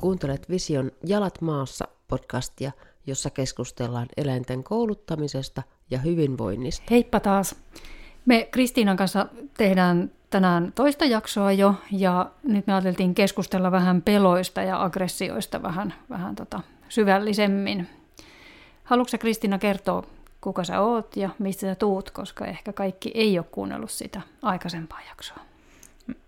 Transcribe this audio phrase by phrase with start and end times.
[0.00, 2.72] Kuuntelet Vision Jalat maassa podcastia,
[3.06, 6.86] jossa keskustellaan eläinten kouluttamisesta ja hyvinvoinnista.
[6.90, 7.56] Heippa taas.
[8.26, 9.26] Me Kristiinan kanssa
[9.56, 15.94] tehdään tänään toista jaksoa jo, ja nyt me ajateltiin keskustella vähän peloista ja aggressioista vähän,
[16.10, 17.88] vähän tota syvällisemmin.
[18.84, 20.02] Haluatko Kristiina kertoa,
[20.40, 25.00] kuka sä oot ja mistä sä tuut, koska ehkä kaikki ei ole kuunnellut sitä aikaisempaa
[25.08, 25.38] jaksoa?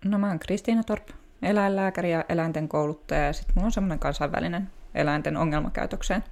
[0.05, 1.09] No mä oon Kristiina Torp,
[1.43, 6.23] eläinlääkäri ja eläinten kouluttaja, ja sitten mulla on semmoinen kansainvälinen eläinten ongelmakäytökseen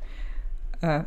[0.84, 1.04] ö,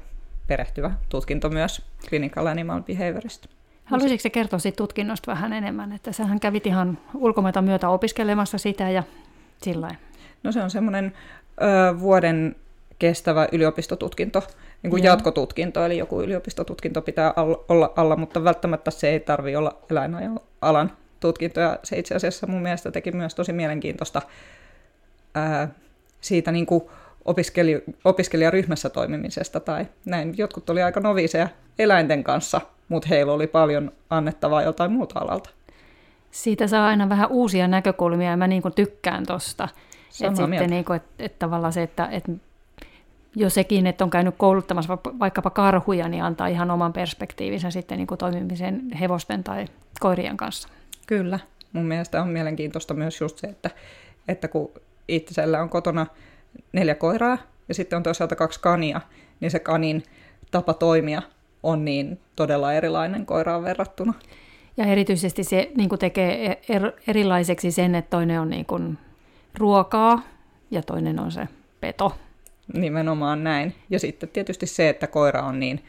[0.47, 3.49] perehtyvä tutkinto myös Clinical Animal Behaviorista.
[3.85, 9.03] Haluaisitko kertoa siitä tutkinnosta vähän enemmän, että sähän kävit ihan ulkomaita myötä opiskelemassa sitä ja
[9.63, 9.91] sillä
[10.43, 11.13] No se on semmoinen
[11.63, 12.57] ö, vuoden
[12.99, 14.43] kestävä yliopistotutkinto,
[14.83, 17.33] niin kuin jatkotutkinto, eli joku yliopistotutkinto pitää
[17.69, 20.91] olla alla, mutta välttämättä se ei tarvi olla eläinalan
[21.29, 24.23] tutkinto, ja se itse asiassa mun mielestä teki myös tosi mielenkiintoista
[25.35, 25.69] ää,
[26.21, 26.85] siitä niin kuin
[27.25, 30.35] opiskeli, opiskelijaryhmässä toimimisesta tai näin.
[30.37, 35.51] Jotkut oli aika noviseja eläinten kanssa, mutta heillä oli paljon annettavaa joltain muuta alalta.
[36.31, 39.69] Siitä saa aina vähän uusia näkökulmia ja mä niin kuin tykkään tosta.
[40.23, 42.33] Että sitten niin kuin, että, että tavallaan se, että, että
[43.37, 48.07] jo sekin, että on käynyt kouluttamassa vaikkapa karhuja, niin antaa ihan oman perspektiivinsä sitten niin
[48.07, 49.67] kuin toimimisen hevosten tai
[50.01, 50.69] koirien kanssa.
[51.07, 51.39] Kyllä.
[51.73, 53.71] Mun mielestä on mielenkiintoista myös just se, että,
[54.29, 54.73] että kun
[55.09, 56.07] itsellä on kotona
[56.73, 57.39] neljä koiraa
[57.69, 59.01] ja sitten on toisaalta kaksi kania,
[59.41, 60.03] niin se kanin
[60.51, 61.23] tapa toimia
[61.63, 64.15] on niin todella erilainen koiraan verrattuna.
[64.77, 68.99] Ja erityisesti se niin kuin tekee e- er, erilaiseksi sen, että toinen on niin kuin
[69.59, 70.23] ruokaa
[70.71, 71.49] ja toinen on se
[71.81, 72.13] peto.
[72.73, 73.75] Nimenomaan näin.
[73.91, 75.85] Ja sitten tietysti se, että koira on niin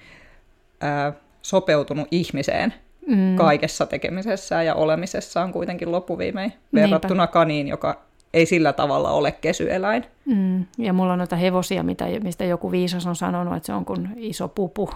[0.81, 2.73] ää, sopeutunut ihmiseen
[3.07, 3.35] mm.
[3.35, 8.01] kaikessa tekemisessä ja olemisessa on kuitenkin loppuviimein verrattuna kaniin, joka
[8.33, 10.05] ei sillä tavalla ole kesyeläin.
[10.25, 10.65] Mm.
[10.77, 14.09] Ja mulla on noita hevosia, mitä, mistä joku viisas on sanonut, että se on kuin
[14.15, 14.89] iso pupu,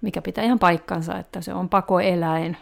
[0.00, 2.56] mikä pitää ihan paikkansa, että se on pakoeläin.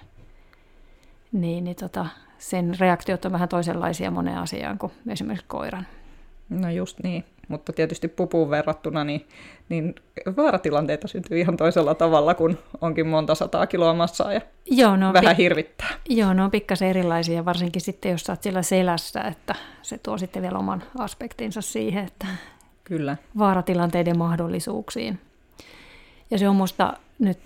[1.33, 2.07] Niin, niin tota,
[2.39, 5.87] sen reaktiot on vähän toisenlaisia moneen asiaan kuin esimerkiksi koiran.
[6.49, 9.29] No just niin, mutta tietysti pupuun verrattuna niin,
[9.69, 9.95] niin
[10.37, 15.37] vaaratilanteita syntyy ihan toisella tavalla, kun onkin monta sataa kiloa massaa ja joo, no vähän
[15.37, 15.89] pi- hirvittää.
[16.09, 20.19] Joo, ne on pikkasen erilaisia, varsinkin sitten jos sä oot siellä selässä, että se tuo
[20.19, 22.27] sitten vielä oman aspektinsa siihen, että
[22.85, 23.17] Kyllä.
[23.39, 25.21] vaaratilanteiden mahdollisuuksiin.
[26.31, 27.39] Ja se on musta nyt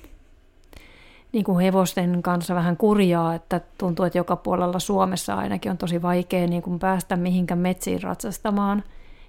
[1.32, 6.02] niin kuin hevosten kanssa vähän kurjaa, että tuntuu, että joka puolella Suomessa ainakin on tosi
[6.02, 8.82] vaikea niin kuin päästä mihinkään metsiin ratsastamaan,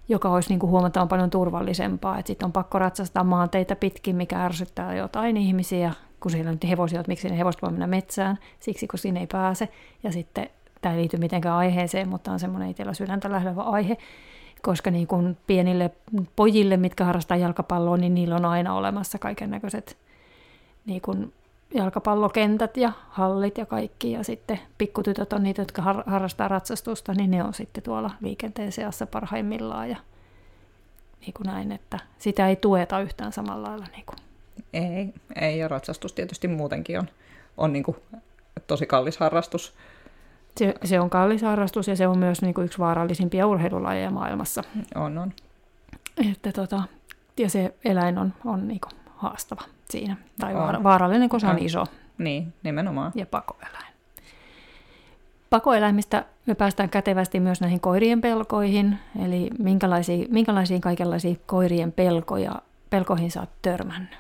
[0.09, 2.21] joka olisi niin kuin huomattavan paljon turvallisempaa.
[2.25, 7.09] Sitten on pakko ratsastaa maanteita pitkin, mikä ärsyttää jotain ihmisiä, kun siellä on hevosia, että
[7.09, 9.69] miksi ne hevoset voi mennä metsään, siksi kun sinne ei pääse.
[10.03, 10.49] Ja sitten
[10.81, 13.97] tämä ei liity mitenkään aiheeseen, mutta on semmoinen itsellä sydäntä lähdevä aihe,
[14.61, 15.91] koska niin kuin pienille
[16.35, 19.97] pojille, mitkä harrastaa jalkapalloa, niin niillä on aina olemassa kaiken näköiset
[20.85, 21.33] niin kuin
[21.73, 24.11] jalkapallokentät ja hallit ja kaikki.
[24.11, 28.71] Ja sitten pikkutytöt on niitä, jotka har- harrastaa ratsastusta, niin ne on sitten tuolla liikenteen
[28.71, 29.89] seassa parhaimmillaan.
[29.89, 29.97] Ja
[31.21, 33.85] niin kuin näin, että sitä ei tueta yhtään samalla lailla.
[33.91, 34.17] Niin kuin.
[34.73, 37.09] Ei, ei, ja ratsastus tietysti muutenkin on,
[37.57, 37.97] on niin kuin
[38.67, 39.73] tosi kallis harrastus.
[40.57, 44.63] Se, se on kallis harrastus ja se on myös niin kuin yksi vaarallisimpia urheilulajeja maailmassa.
[44.95, 45.33] On, on.
[46.31, 46.83] Että tota,
[47.37, 50.17] ja se eläin on, on niin kuin haastava siinä.
[50.39, 50.83] Tai on.
[50.83, 51.83] vaarallinen, kun se on iso.
[52.17, 53.11] Niin, nimenomaan.
[53.15, 53.93] Ja pakoeläin.
[55.49, 63.31] Pakoeläimistä me päästään kätevästi myös näihin koirien pelkoihin, eli minkälaisiin, minkälaisiin kaikenlaisiin koirien pelkoja, pelkoihin
[63.31, 64.17] sä oot törmännyt?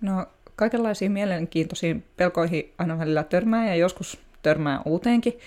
[0.00, 5.38] No kaikenlaisiin mielenkiintoisiin pelkoihin aina välillä törmää ja joskus törmää uuteenkin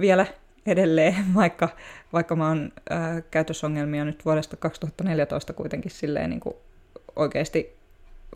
[0.00, 0.26] vielä
[0.66, 1.68] edelleen, vaikka,
[2.12, 6.54] vaikka mä oon äh, käytösongelmia nyt vuodesta 2014 kuitenkin silleen niin kuin
[7.16, 7.79] oikeasti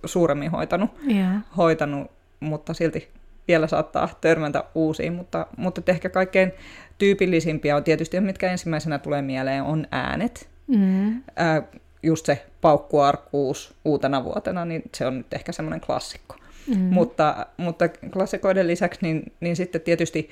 [0.05, 1.37] suuremmin hoitanut, yeah.
[1.57, 2.11] hoitanut,
[2.41, 3.09] mutta silti
[3.49, 6.53] vielä saattaa törmätä uusiin, mutta, mutta ehkä kaikkein
[6.99, 10.49] tyypillisimpiä on tietysti, mitkä ensimmäisenä tulee mieleen, on äänet.
[10.67, 11.23] Mm.
[11.37, 11.63] Ää,
[12.03, 16.37] just se paukkuarkuus uutena vuotena, niin se on nyt ehkä semmoinen klassikko.
[16.67, 16.77] Mm.
[16.79, 20.31] Mutta, mutta klassikoiden lisäksi, niin, niin sitten tietysti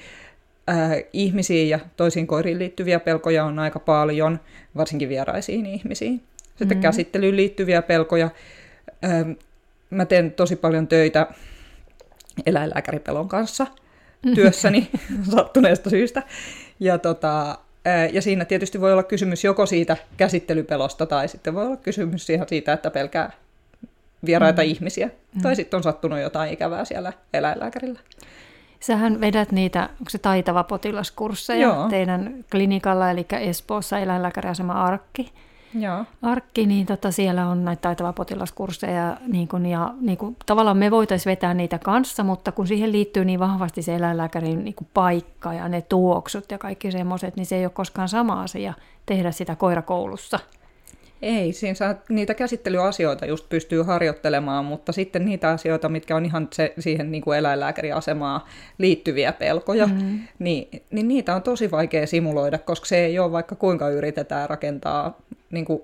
[0.67, 4.41] ää, ihmisiin ja toisiin koiriin liittyviä pelkoja on aika paljon,
[4.76, 6.23] varsinkin vieraisiin ihmisiin.
[6.56, 6.82] Sitten mm.
[6.82, 8.31] käsittelyyn liittyviä pelkoja.
[9.93, 11.27] Mä teen tosi paljon töitä
[12.47, 13.67] eläinlääkäripelon kanssa
[14.35, 14.91] työssäni
[15.37, 16.23] sattuneesta syystä.
[16.81, 17.59] Ja, tota,
[18.12, 22.49] ja siinä tietysti voi olla kysymys joko siitä käsittelypelosta tai sitten voi olla kysymys ihan
[22.49, 23.33] siitä, että pelkää
[24.27, 24.69] vieraita mm.
[24.69, 25.06] ihmisiä.
[25.06, 25.43] Mm.
[25.43, 28.00] Tai sitten on sattunut jotain ikävää siellä eläinlääkärillä.
[28.81, 31.89] Sähän vedät niitä, onko se taitava potilaskursseja Joo.
[31.89, 35.33] teidän klinikalla, eli Espoossa eläinlääkäriasema Arkki.
[35.75, 36.05] Joo.
[36.23, 40.91] Arkki, niin tota, siellä on näitä taitava potilaskursseja, niin kun, ja niin kun, tavallaan me
[40.91, 45.69] voitaisiin vetää niitä kanssa, mutta kun siihen liittyy niin vahvasti se eläinlääkärin niin paikka ja
[45.69, 48.75] ne tuoksut ja kaikki semmoiset, niin se ei ole koskaan sama asia
[49.07, 50.39] tehdä sitä koirakoulussa.
[51.23, 56.49] Ei, siinä saa, niitä käsittelyasioita just pystyy harjoittelemaan, mutta sitten niitä asioita, mitkä on ihan
[56.53, 58.41] se, siihen niin kuin eläinlääkäriasemaan
[58.79, 60.21] liittyviä pelkoja, mm-hmm.
[60.39, 65.19] niin, niin niitä on tosi vaikea simuloida, koska se ei ole vaikka kuinka yritetään rakentaa
[65.51, 65.83] niin kuin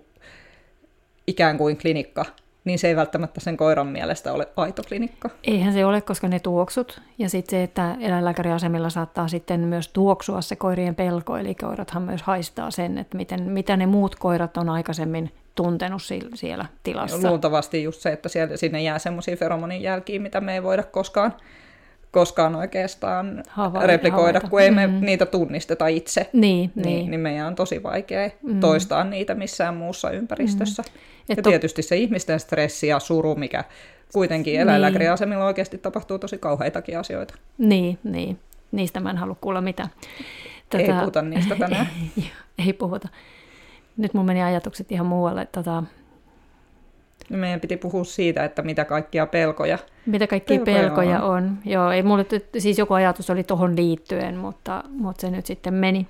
[1.27, 2.25] ikään kuin klinikka,
[2.69, 5.31] niin se ei välttämättä sen koiran mielestä ole aito klinikka.
[5.45, 7.01] Eihän se ole, koska ne tuoksut.
[7.19, 12.23] Ja sitten se, että eläinlääkäriasemilla saattaa sitten myös tuoksua se koirien pelko, eli koirathan myös
[12.23, 16.03] haistaa sen, että miten, mitä ne muut koirat on aikaisemmin tuntenut
[16.35, 17.29] siellä tilassa.
[17.29, 21.35] Luultavasti just se, että siellä, sinne jää semmoisia feromonin jälkiä, mitä me ei voida koskaan,
[22.19, 24.49] koskaan oikeastaan Havaita, replikoida, havaita.
[24.51, 25.01] kun ei me Mm.
[25.01, 26.31] niitä tunnisteta itse.
[26.33, 27.11] Niin, Niin, niin.
[27.11, 28.61] niin meidän on tosi vaikea mm.
[28.61, 30.83] toistaa niitä missään muussa ympäristössä.
[30.83, 30.89] Mm.
[31.29, 33.65] Et Ja to- tietysti se ihmisten stressi ja suru, mikä
[34.13, 34.61] kuitenkin Niin.
[34.61, 37.35] eläinlääkäriasemilla oikeasti tapahtuu tosi kauheitakin asioita.
[37.59, 38.39] Niin, niin.
[38.73, 39.89] Niistä mä en halua kuulla mitään.
[40.79, 41.89] Ei puhuta niistä tänään.
[42.17, 42.27] Joo,
[42.67, 43.09] ei puhuta.
[43.97, 45.47] Nyt mun meni ajatukset ihan muualle.
[45.53, 45.83] Tota,
[47.31, 49.79] Niin Meidän piti puhua siitä, että mitä kaikkia pelkoja.
[50.07, 51.45] mitä kaikkia Pelkoja pelkoja, on.
[51.45, 51.59] on.
[51.65, 52.27] Joo, ei mulle,
[52.59, 56.07] siis joku ajatus oli tuohon liittyen, mutta, mutta se nyt sitten meni.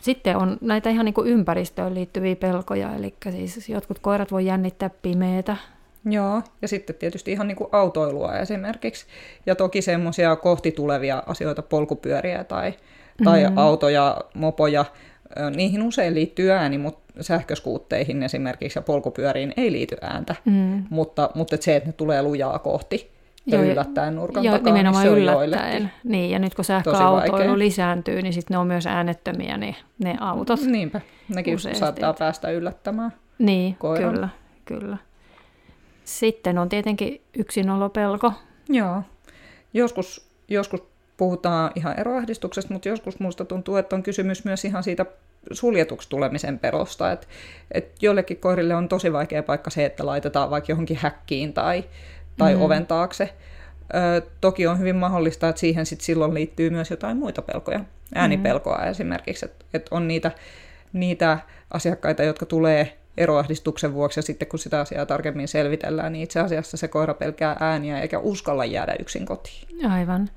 [0.00, 4.90] Sitten on näitä ihan niin kuin ympäristöön liittyviä pelkoja, eli siis jotkut koirat voi jännittää
[5.02, 5.56] pimeätä.
[6.04, 9.06] Joo, ja sitten tietysti ihan niin kuin autoilua esimerkiksi.
[9.46, 12.74] Ja toki semmoisia kohti tulevia asioita, polkupyöriä tai,
[13.24, 13.58] tai mm-hmm.
[13.58, 14.84] autoja, mopoja,
[15.56, 20.34] niihin usein liittyy ääni, mutta sähköskuutteihin esimerkiksi ja polkupyöriin ei liity ääntä.
[20.44, 20.84] Mm.
[20.90, 23.10] Mutta, mutta et se, että ne tulee lujaa kohti
[23.46, 25.92] ja Joo, yllättäen nurkan Ja takaa, nimenomaan niin se yllättäen.
[26.04, 30.60] Niin, ja nyt kun sähköautoilu lisääntyy, niin sitten ne on myös äänettömiä ne, ne autot.
[30.60, 31.00] Niinpä,
[31.34, 33.12] nekin Useasti, saattaa päästä yllättämään.
[33.38, 34.14] Niin, koiran.
[34.14, 34.28] kyllä,
[34.64, 34.96] kyllä.
[36.04, 38.32] Sitten on tietenkin yksinolopelko.
[38.68, 39.02] Joo.
[39.74, 40.82] Joskus, joskus
[41.16, 45.06] puhutaan ihan eroahdistuksesta, mutta joskus minusta tuntuu, että on kysymys myös ihan siitä
[45.52, 47.12] suljetuksi tulemisen pelosta.
[47.12, 47.26] Että
[47.70, 51.84] et joillekin koirille on tosi vaikea paikka se, että laitetaan vaikka johonkin häkkiin tai,
[52.38, 52.62] tai mm.
[52.62, 53.34] oven taakse.
[53.94, 57.80] Ö, toki on hyvin mahdollista, että siihen sit silloin liittyy myös jotain muita pelkoja.
[58.14, 58.90] Äänipelkoa mm.
[58.90, 60.30] esimerkiksi, että et on niitä,
[60.92, 61.38] niitä
[61.70, 66.76] asiakkaita, jotka tulee eroahdistuksen vuoksi, ja sitten kun sitä asiaa tarkemmin selvitellään, niin itse asiassa
[66.76, 69.90] se koira pelkää ääniä eikä uskalla jäädä yksin kotiin.
[69.90, 70.28] Aivan.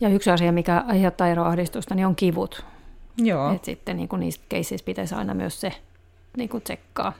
[0.00, 2.64] Ja yksi asia, mikä aiheuttaa eroahdistusta, niin on kivut.
[3.16, 5.72] Joo, Et sitten niin kuin niistä keisseissä pitäisi aina myös se
[6.36, 7.12] niin kuin tsekkaa.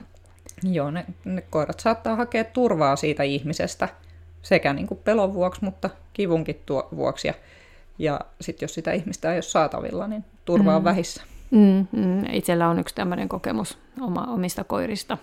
[0.63, 3.89] Joo ne, ne koirat saattaa hakea turvaa siitä ihmisestä
[4.41, 7.27] sekä niin kuin pelon vuoksi, mutta kivunkin tuo vuoksi.
[7.27, 7.33] Ja,
[7.99, 10.85] ja sitten jos sitä ihmistä ei ole saatavilla, niin turva on Mm.
[10.85, 11.23] vähissä.
[11.51, 12.23] Mm, mm.
[12.31, 15.17] Itsellä on yksi tämmöinen kokemus oma, omista koirista.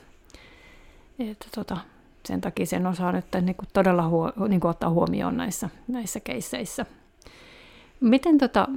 [1.18, 1.76] Että tota,
[2.24, 6.20] sen takia sen osaa nyt niin kuin todella huo, niin kuin ottaa huomioon näissä, näissä
[6.20, 6.86] keisseissä.
[8.00, 8.68] Miten, tota,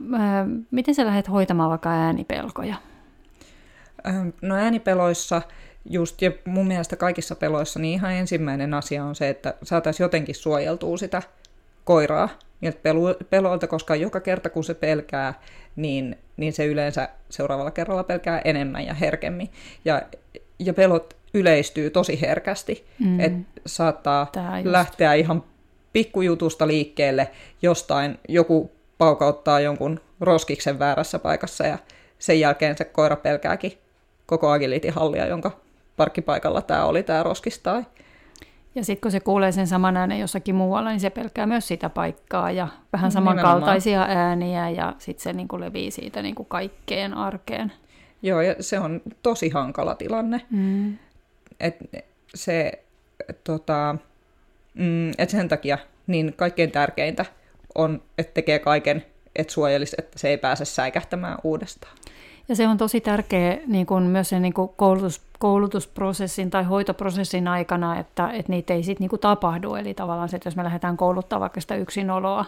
[0.72, 2.76] miten sä lähdet hoitamaan vaikka äänipelkoja?
[4.08, 5.42] Ähm, No äänipeloissa
[5.90, 10.36] just, ja mun mielestä kaikissa peloissa, niin ihan ensimmäinen asia on se, että saataisiin jotenkin
[10.36, 11.22] suojeltua sitä
[11.84, 12.30] koiraa
[12.62, 12.80] niiltä
[13.30, 15.34] peloilta, koska joka kerta kun se pelkää,
[15.76, 19.50] niin, niin se yleensä seuraavalla kerralla pelkää enemmän ja herkemmin.
[19.86, 20.02] Ja,
[20.60, 23.20] ja pelot yleistyy tosi herkästi, Mm.
[23.20, 24.32] että saattaa
[24.64, 25.44] lähteä ihan
[25.94, 31.78] pikkujutusta liikkeelle, jostain joku paukauttaa jonkun roskiksen väärässä paikassa ja
[32.20, 33.74] sen jälkeen se koira pelkääkin
[34.26, 35.52] koko agility-hallia, jonka
[35.98, 37.84] parkkipaikalla tämä oli tämä roskis tai
[38.76, 41.90] Ja sitten kun se kuulee sen saman äänen jossakin muualla, niin se pelkää myös sitä
[41.90, 43.38] paikkaa ja vähän Nimenomaan.
[43.38, 47.72] samankaltaisia ääniä ja sitten se niin kuin levii siitä niin kuin kaikkeen arkeen.
[48.22, 50.42] Joo, ja se on tosi hankala tilanne.
[50.50, 50.98] Mm.
[51.60, 51.76] Et
[52.36, 52.84] se,
[53.44, 53.96] tota,
[54.74, 55.78] mm, et sen takia
[56.08, 57.26] niin kaikkein tärkeintä
[57.76, 61.98] on, että tekee kaiken, että suojelisi, että se ei pääse säikähtämään uudestaan.
[62.50, 67.48] Ja se on tosi tärkeä niin kuin myös sen niin kuin koulutus, koulutusprosessin tai hoitoprosessin
[67.48, 69.76] aikana, että, että niitä ei sitten niin tapahdu.
[69.76, 72.46] Eli tavallaan se, että jos me lähdetään kouluttamaan vaikka sitä yksinoloa,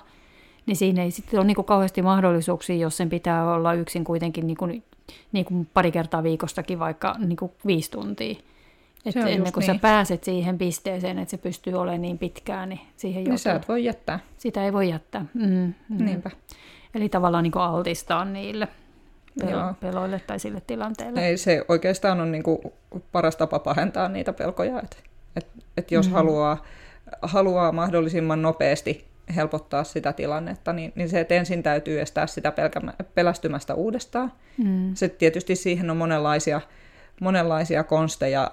[0.65, 4.47] niin siinä ei sitten ole niin kuin kauheasti mahdollisuuksia, jos sen pitää olla yksin kuitenkin
[4.47, 4.83] niin kuin,
[5.31, 8.35] niin kuin pari kertaa viikostakin vaikka niin kuin viisi tuntia.
[9.05, 9.79] Et ennen kuin sä niin.
[9.79, 13.37] pääset siihen pisteeseen, että se pystyy olemaan niin pitkään, niin siihen Niin joutuu.
[13.37, 14.19] sä et voi jättää.
[14.37, 15.25] Sitä ei voi jättää.
[15.33, 16.05] Mm, mm.
[16.05, 16.31] Niinpä.
[16.95, 18.67] Eli tavallaan niin kuin altistaa niille
[19.43, 19.49] Joo.
[19.71, 21.27] pel- peloille tai sille tilanteelle.
[21.27, 22.59] Ei, se oikeastaan on niin kuin
[23.11, 24.79] paras tapa pahentaa niitä pelkoja.
[24.81, 24.97] Että
[25.35, 26.13] et, et jos Mhm.
[26.13, 26.15] mm.
[26.15, 26.63] haluaa,
[27.21, 29.05] haluaa mahdollisimman nopeasti
[29.35, 34.31] helpottaa sitä tilannetta, niin, niin se, että ensin täytyy estää sitä pelkämä, pelästymästä uudestaan.
[34.57, 34.95] Mm.
[34.95, 36.61] Se tietysti siihen on monenlaisia,
[37.21, 38.51] monenlaisia konsteja.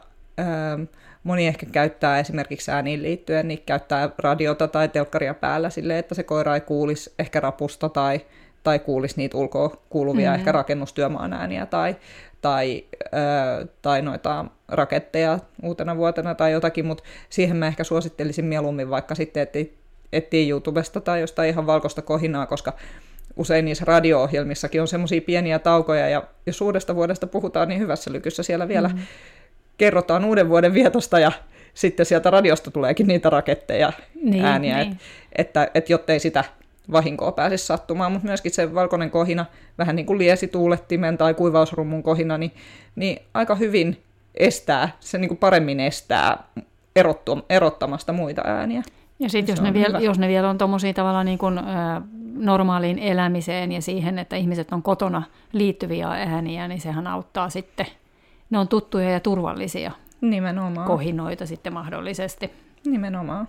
[1.25, 6.23] Moni ehkä käyttää esimerkiksi ääniin liittyen, niin käyttää radiota tai telkkaria päällä sille, että se
[6.23, 8.21] koira ei kuulisi ehkä rapusta tai,
[8.65, 10.35] tai kuulisi niitä ulkoa kuuluvia mm.
[10.35, 11.97] ehkä rakennustyömaan ääniä tai,
[12.41, 18.91] tai, ö, tai noita raketteja uutena vuotena tai jotakin, mutta siihen mä ehkä suosittelisin mieluummin
[18.91, 19.59] vaikka sitten, että
[20.13, 22.73] etsii YouTubesta tai jostain ihan valkoista kohinaa, koska
[23.37, 28.43] usein niissä radio-ohjelmissakin on semmoisia pieniä taukoja, ja jos uudesta vuodesta puhutaan, niin hyvässä lykyssä
[28.43, 28.99] siellä vielä mm.
[29.79, 31.33] Kerrotaan uuden vuoden vietosta, ja
[31.75, 33.93] sitten sieltä radiosta tuleekin niitä raketteja,
[34.23, 34.93] niin, ääniä, niin.
[34.93, 34.99] Et,
[35.37, 36.45] että, että jottei sitä
[36.93, 39.47] vahinkoa pääsisi sattumaan, mutta myöskin se valkoinen kohina,
[39.79, 42.53] vähän niin kuin liesituulettimen tai kuivausrummun kohina, niin,
[42.97, 44.03] niin aika hyvin
[44.35, 46.45] estää, se niin kuin paremmin estää
[46.97, 48.83] erottu, erottamasta muita ääniä.
[49.19, 51.63] Ja sitten jos, ne vielä, jos ne vielä on tuommoisia tavallaan niin kuin, ä,
[52.35, 57.87] normaaliin elämiseen ja siihen, että ihmiset on kotona liittyviä ääniä, niin sehän auttaa sitten.
[58.51, 60.87] Ne on tuttuja ja turvallisia Nimenomaan.
[60.87, 62.51] kohinoita sitten mahdollisesti.
[62.87, 63.49] Nimenomaan.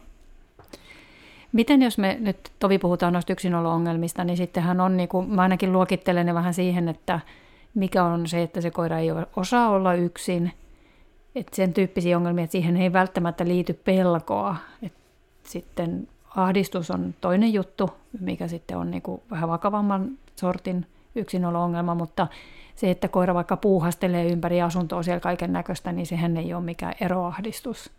[1.52, 5.74] Miten jos me nyt tovi puhutaan noista yksinolo-ongelmista, niin sittenhän on, niin kuin, mä ainakin
[5.74, 7.20] luokittelen ne vähän siihen, että
[7.74, 10.52] mikä on se, että se koira ei osaa olla yksin,
[11.36, 14.56] että sen tyyppisiä ongelmia, että siihen ei välttämättä liity pelkoa.
[14.84, 14.94] Et
[15.44, 17.90] sitten ahdistus on toinen juttu,
[18.20, 22.28] mikä sitten on niin kuin vähän vakavamman sortin yksinolo-ongelma, mutta
[22.80, 26.94] se, että koira vaikka puuhastelee ympäri asuntoa siellä kaiken näköistä, niin sehän ei ole mikään
[27.02, 27.92] eroahdistus.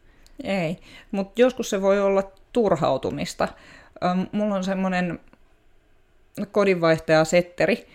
[0.44, 0.78] Ei,
[1.10, 2.22] mutta joskus se voi olla
[2.52, 3.48] turhautumista.
[4.32, 5.20] Mulla on semmoinen
[6.52, 7.86] kodinvaihtaja Setteri,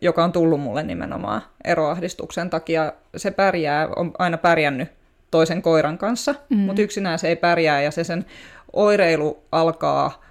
[0.00, 2.92] joka on tullut mulle nimenomaan eroahdistuksen takia.
[3.16, 4.88] Se pärjää, on aina pärjännyt
[5.30, 6.56] toisen koiran kanssa, mm.
[6.58, 8.26] mutta yksinään se ei pärjää ja se sen
[8.72, 10.22] oireilu alkaa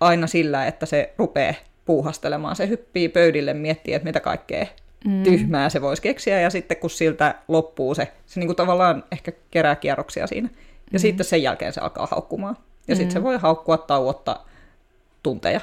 [0.00, 2.56] aina sillä, että se rupeaa puuhastelemaan.
[2.56, 4.66] Se hyppii pöydille, miettii, että mitä kaikkea
[5.04, 5.22] mm.
[5.22, 9.32] tyhmää se voisi keksiä, ja sitten kun siltä loppuu se, se niin kuin tavallaan ehkä
[9.50, 10.48] kerää kierroksia siinä.
[10.92, 11.02] Ja mm.
[11.02, 12.56] sitten sen jälkeen se alkaa haukkumaan.
[12.88, 12.96] Ja mm.
[12.96, 14.40] sitten se voi haukkua tauotta
[15.22, 15.60] tunteja.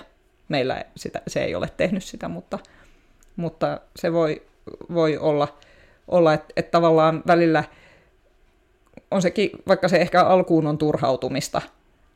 [0.50, 2.60] Meillä sitä, se ei ole tehnyt sitä, mutta,
[3.36, 4.41] mutta se voi,
[4.93, 5.57] voi olla,
[6.07, 7.63] olla että et tavallaan välillä
[9.12, 11.62] on sekin, vaikka se ehkä alkuun on turhautumista,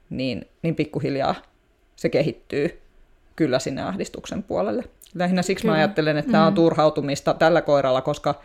[0.09, 1.35] niin, niin pikkuhiljaa
[1.95, 2.81] se kehittyy
[3.35, 4.83] kyllä sinne ahdistuksen puolelle.
[5.15, 5.75] Lähinnä siksi kyllä.
[5.75, 6.31] mä ajattelen, että mm.
[6.31, 8.41] tämä on turhautumista tällä koiralla, koska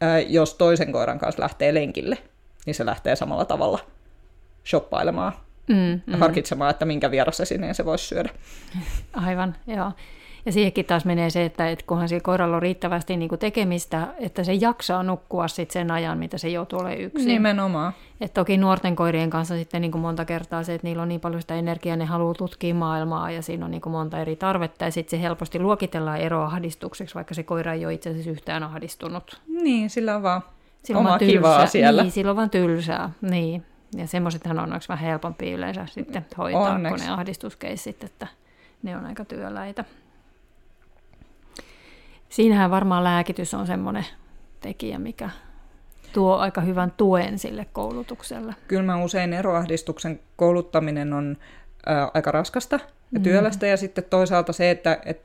[0.00, 2.18] ää, jos toisen koiran kanssa lähtee lenkille,
[2.66, 3.78] niin se lähtee samalla tavalla
[4.66, 5.32] shoppailemaan
[5.68, 6.18] mm, mm.
[6.18, 8.30] harkitsemaan, että minkä vieras esineen se voisi syödä.
[9.12, 9.92] Aivan, joo.
[10.46, 14.06] Ja siihenkin taas menee se, että, että kunhan sillä koiralla on riittävästi niin kuin tekemistä,
[14.18, 17.28] että se jaksaa nukkua sit sen ajan, mitä se joutuu olemaan yksin.
[17.28, 17.92] Nimenomaan.
[18.20, 21.20] Et toki nuorten koirien kanssa sitten niin kuin monta kertaa se, että niillä on niin
[21.20, 24.84] paljon sitä energiaa, ne haluaa tutkia maailmaa ja siinä on niin kuin monta eri tarvetta
[24.84, 29.40] ja sitten se helposti luokitellaan eroahdistukseksi, vaikka se koira ei ole itse asiassa yhtään ahdistunut.
[29.48, 30.42] Niin, sillä on vaan
[30.82, 32.02] sillä oma on vaan kivaa siellä.
[32.02, 33.10] Niin, sillä on vaan tylsää.
[33.20, 33.64] Niin.
[33.96, 36.98] Ja semmoisethan on vähän helpompi yleensä sitten hoitaa Onneksi.
[36.98, 38.26] kuin ne ahdistuskeissit, että
[38.82, 39.84] ne on aika työläitä.
[42.28, 44.06] Siinähän varmaan lääkitys on semmoinen
[44.60, 45.30] tekijä, mikä
[46.12, 48.54] tuo aika hyvän tuen sille koulutukselle.
[48.68, 51.36] Kyllä mä usein eroahdistuksen kouluttaminen on
[51.86, 52.80] ää, aika raskasta
[53.12, 53.22] ja mm.
[53.22, 53.70] työlästä, mm.
[53.70, 55.22] ja sitten toisaalta se, että et,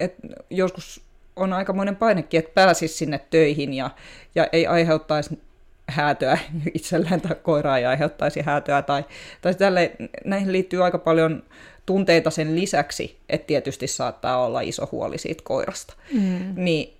[0.00, 0.14] et
[0.50, 1.02] joskus
[1.36, 3.90] on aikamoinen painekin, että pääsisi sinne töihin ja,
[4.34, 5.40] ja ei aiheuttaisi
[5.88, 6.38] häätöä
[6.74, 8.82] itselleen tai koiraa ja aiheuttaisi häätöä.
[8.82, 9.04] Tai,
[9.40, 9.92] tai tälle,
[10.24, 11.42] näihin liittyy aika paljon
[11.86, 15.94] tunteita sen lisäksi, että tietysti saattaa olla iso huoli siitä koirasta.
[16.12, 16.54] Mm.
[16.56, 16.96] Niin,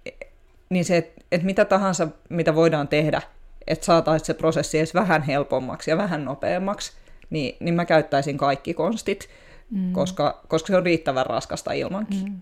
[0.71, 3.23] niin se, että et mitä tahansa, mitä voidaan tehdä,
[3.67, 6.93] että saataisiin se prosessi edes vähän helpommaksi ja vähän nopeammaksi,
[7.31, 9.29] niin, niin mä käyttäisin kaikki konstit,
[9.71, 9.93] mm.
[9.93, 12.25] koska, koska se on riittävän raskasta ilmankin.
[12.25, 12.41] Mm.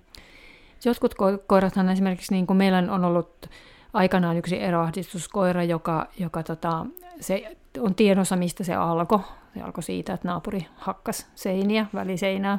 [0.85, 3.51] Jotkut ko- koirathan esimerkiksi, niin kuin meillä on ollut
[3.93, 6.87] aikanaan yksi eroahdistuskoira, joka, joka tota,
[7.21, 9.21] se on tiedossa, mistä se alkoi.
[9.55, 12.59] Se alkoi siitä, että naapuri hakkas seiniä, väliseinää.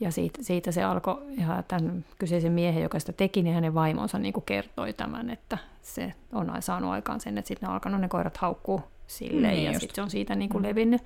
[0.00, 4.18] Ja siitä, siitä se alkoi, ja tämän kyseisen miehen, joka sitä teki, niin hänen vaimonsa
[4.18, 8.00] niin kuin kertoi tämän, että se on saanut aikaan sen, että sitten ne on alkanut
[8.00, 10.68] ne koirat haukkuu silleen, niin ja sitten se on siitä niin kuin mm.
[10.68, 11.02] levinnyt.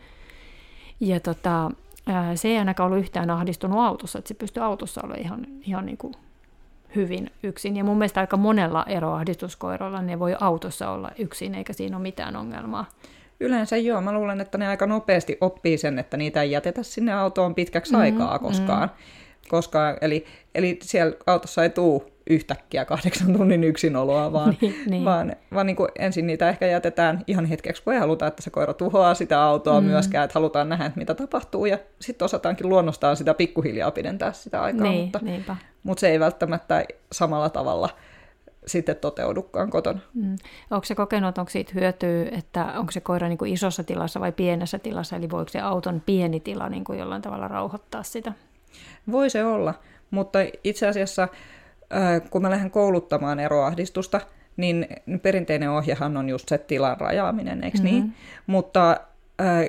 [1.01, 1.71] Ja tota,
[2.35, 5.99] se ei ainakaan ollut yhtään ahdistunut autossa, että se pystyi autossa olemaan ihan, ihan niin
[5.99, 6.15] kuin
[6.97, 7.77] hyvin yksin.
[7.77, 12.37] Ja mun mielestä aika monella eroahdistuskoiralla ne voi autossa olla yksin, eikä siinä ole mitään
[12.37, 12.87] ongelmaa.
[13.41, 17.13] Yleensä joo, mä luulen, että ne aika nopeasti oppii sen, että niitä ei jätetä sinne
[17.13, 18.89] autoon pitkäksi mm-hmm, aikaa koskaan.
[18.89, 19.49] Mm-hmm.
[19.49, 20.25] koskaan eli,
[20.55, 25.05] eli siellä autossa ei tule yhtäkkiä kahdeksan tunnin yksinoloa, vaan, Niin, niin.
[25.05, 28.51] vaan, vaan niin kuin ensin niitä ehkä jätetään ihan hetkeksi, kun ei haluta, että se
[28.51, 29.87] koira tuhoaa sitä autoa mm.
[29.87, 34.63] myöskään, että halutaan nähdä, että mitä tapahtuu, ja sitten osataankin luonnostaan sitä pikkuhiljaa pidentää sitä
[34.63, 35.57] aikaa, Niin, mutta, niinpä.
[35.83, 37.89] mutta se ei välttämättä samalla tavalla
[38.67, 40.01] sitten toteudukaan kotona.
[40.15, 40.37] Mm.
[40.71, 44.21] Onko se kokenut, että onko siitä hyötyä, että onko se koira niin kuin isossa tilassa
[44.21, 48.33] vai pienessä tilassa, eli voiko se auton pieni tila niin kuin jollain tavalla rauhoittaa sitä?
[49.11, 49.75] Voi se olla,
[50.11, 51.29] mutta itse asiassa
[52.31, 54.21] kun mä lähden kouluttamaan eroahdistusta,
[54.57, 54.87] niin
[55.23, 57.91] perinteinen ohjehan on just se tilan rajaaminen, eikö mm-hmm.
[57.91, 58.15] niin?
[58.47, 58.97] Mutta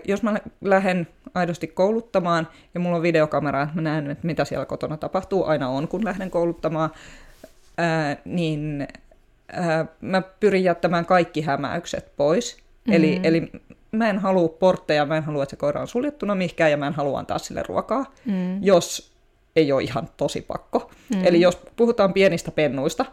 [0.08, 4.66] jos mä lähden aidosti kouluttamaan ja mulla on videokamera, että mä näen, että mitä siellä
[4.66, 6.90] kotona tapahtuu, aina on kun lähden kouluttamaan,
[7.80, 8.88] äh, niin
[9.58, 12.58] äh, mä pyrin jättämään kaikki hämäykset pois.
[12.58, 12.94] Mm-hmm.
[12.94, 13.52] Eli, eli
[13.92, 16.88] mä en halua portteja, mä en halua, että se koira on suljettuna mihinkään ja mä
[16.88, 18.64] en halua antaa sille ruokaa, mm.
[18.64, 19.16] jos
[19.56, 20.92] ei ole ihan tosi pakko.
[21.16, 21.26] Mm.
[21.26, 23.06] Eli jos puhutaan pienistä pennuista,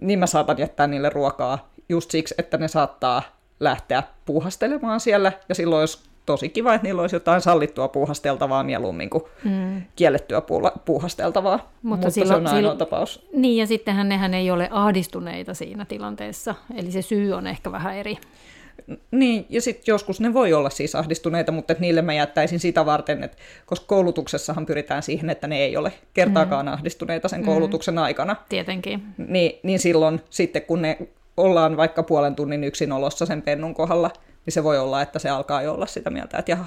[0.00, 3.22] niin mä saatan jättää niille ruokaa just siksi, että ne saattaa
[3.60, 9.10] lähteä puuhastelemaan siellä, ja silloin olisi tosi kiva, että niillä olisi jotain sallittua puuhasteltavaa mieluummin
[9.10, 9.82] kuin mm.
[9.96, 10.42] kiellettyä
[10.84, 13.28] puuhasteltavaa, mutta, mutta silloin, se on ainoa tapaus.
[13.32, 17.96] Niin, ja sittenhän nehän ei ole ahdistuneita siinä tilanteessa, eli se syy on ehkä vähän
[17.96, 18.16] eri.
[19.10, 22.86] Niin, ja sitten joskus ne voi olla siis ahdistuneita, mutta et niille mä jättäisin sitä
[22.86, 26.72] varten, että koska koulutuksessahan pyritään siihen, että ne ei ole kertaakaan mm.
[26.72, 28.02] ahdistuneita sen koulutuksen mm.
[28.02, 28.36] aikana.
[28.48, 29.02] Tietenkin.
[29.28, 30.98] Niin, niin silloin sitten, kun ne
[31.36, 34.10] ollaan vaikka puolen tunnin yksinolossa sen pennun kohdalla,
[34.46, 36.66] niin se voi olla, että se alkaa jo olla sitä mieltä, että jaha,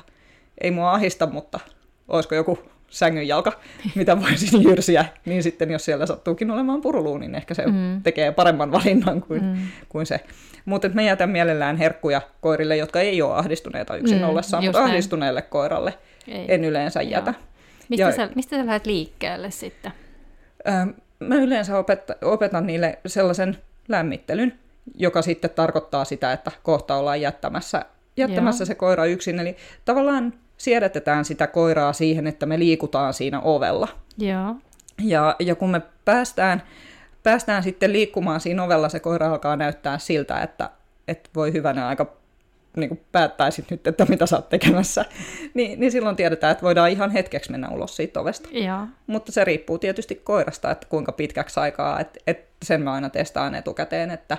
[0.62, 1.60] ei mua ahista, mutta
[2.08, 3.52] olisiko joku sängyn jalka,
[3.96, 8.04] mitä voisin jyrsiä, niin sitten jos siellä sattuukin olemaan puruluu, niin ehkä se mm.
[8.04, 9.58] tekee paremman valinnan kuin, mm.
[9.90, 10.20] kuin se.
[10.66, 14.92] Mutta me jätän mielellään herkkuja koirille, jotka ei ole ahdistuneita yksin mm, ollessaan, mutta näin.
[14.92, 15.94] ahdistuneelle koiralle
[16.28, 16.46] ei.
[16.48, 17.12] en yleensä Joo.
[17.12, 17.34] jätä.
[17.90, 19.92] Mistä, ja, sä, mistä sä lähdet liikkeelle sitten?
[21.20, 23.58] Mä yleensä opet, opetan niille sellaisen
[23.88, 24.60] lämmittelyn,
[24.96, 27.86] joka sitten tarkoittaa sitä, että kohta ollaan jättämässä,
[28.17, 29.39] jättämässä se koira yksin.
[29.39, 33.88] Eli tavallaan siedätetään sitä koiraa siihen, että me liikutaan siinä ovella.
[34.17, 34.56] Joo.
[35.03, 36.62] Ja, ja kun me päästään,
[37.24, 40.69] päästään sitten liikkumaan siinä ovella, se koira alkaa näyttää siltä, että,
[41.08, 42.17] että voi hyvänä aika
[42.78, 45.06] niin kuin päättäisit nyt, että mitä sä oot tekemässä,
[45.54, 48.50] niin, niin silloin tiedetään, että voidaan ihan hetkeksi mennä ulos siitä ovesta.
[48.52, 48.88] Ja.
[49.08, 53.56] Mutta se riippuu tietysti koirasta, että kuinka pitkäksi aikaa, että, että sen mä aina testaan
[53.56, 54.38] etukäteen, että,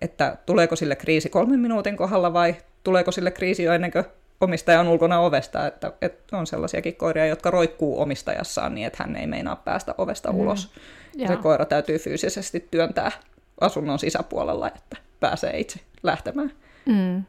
[0.00, 4.04] että tuleeko sille kriisi kolmen minuutin kohdalla vai tuleeko sille kriisi jo ennen kuin
[4.40, 9.16] omistaja on ulkona ovesta, että, että on sellaisiakin koiria, jotka roikkuu omistajassaan niin, että hän
[9.16, 10.38] ei meinaa päästä ovesta mm.
[10.38, 10.72] ulos.
[11.16, 11.28] Ja.
[11.28, 13.12] Se koira täytyy fyysisesti työntää
[13.60, 16.52] asunnon sisäpuolella, että pääsee itse lähtemään.
[16.86, 17.22] Mm.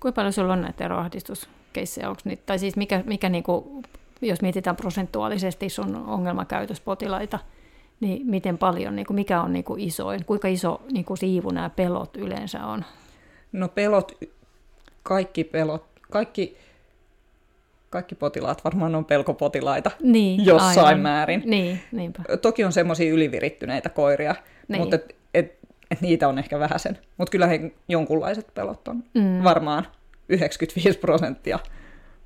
[0.00, 0.96] Kuinka paljon sulla on näitä?
[2.08, 3.82] Onko niitä, tai siis mikä, mikä niinku,
[4.20, 7.38] jos mietitään prosentuaalisesti sun ongelmakäytöspotilaita,
[8.00, 10.24] niin miten paljon, niinku, mikä on niinku isoin?
[10.24, 12.84] Kuinka iso niinku siivu nämä pelot yleensä on?
[13.52, 14.12] No pelot,
[15.02, 16.56] kaikki pelot kaikki,
[17.90, 21.00] kaikki potilaat varmaan on pelkopotilaita niin, jossain aivan.
[21.00, 21.42] määrin.
[21.44, 22.22] Niin, niinpä.
[22.42, 24.34] Toki on semmoisia ylivirittyneitä koiria,
[24.68, 24.80] niin.
[24.80, 25.58] mutta et, et,
[25.90, 26.98] et niitä on ehkä vähäsen.
[27.16, 29.44] Mutta kyllä he jonkunlaiset pelot on mm.
[29.44, 29.86] varmaan
[30.28, 31.58] 95 prosenttia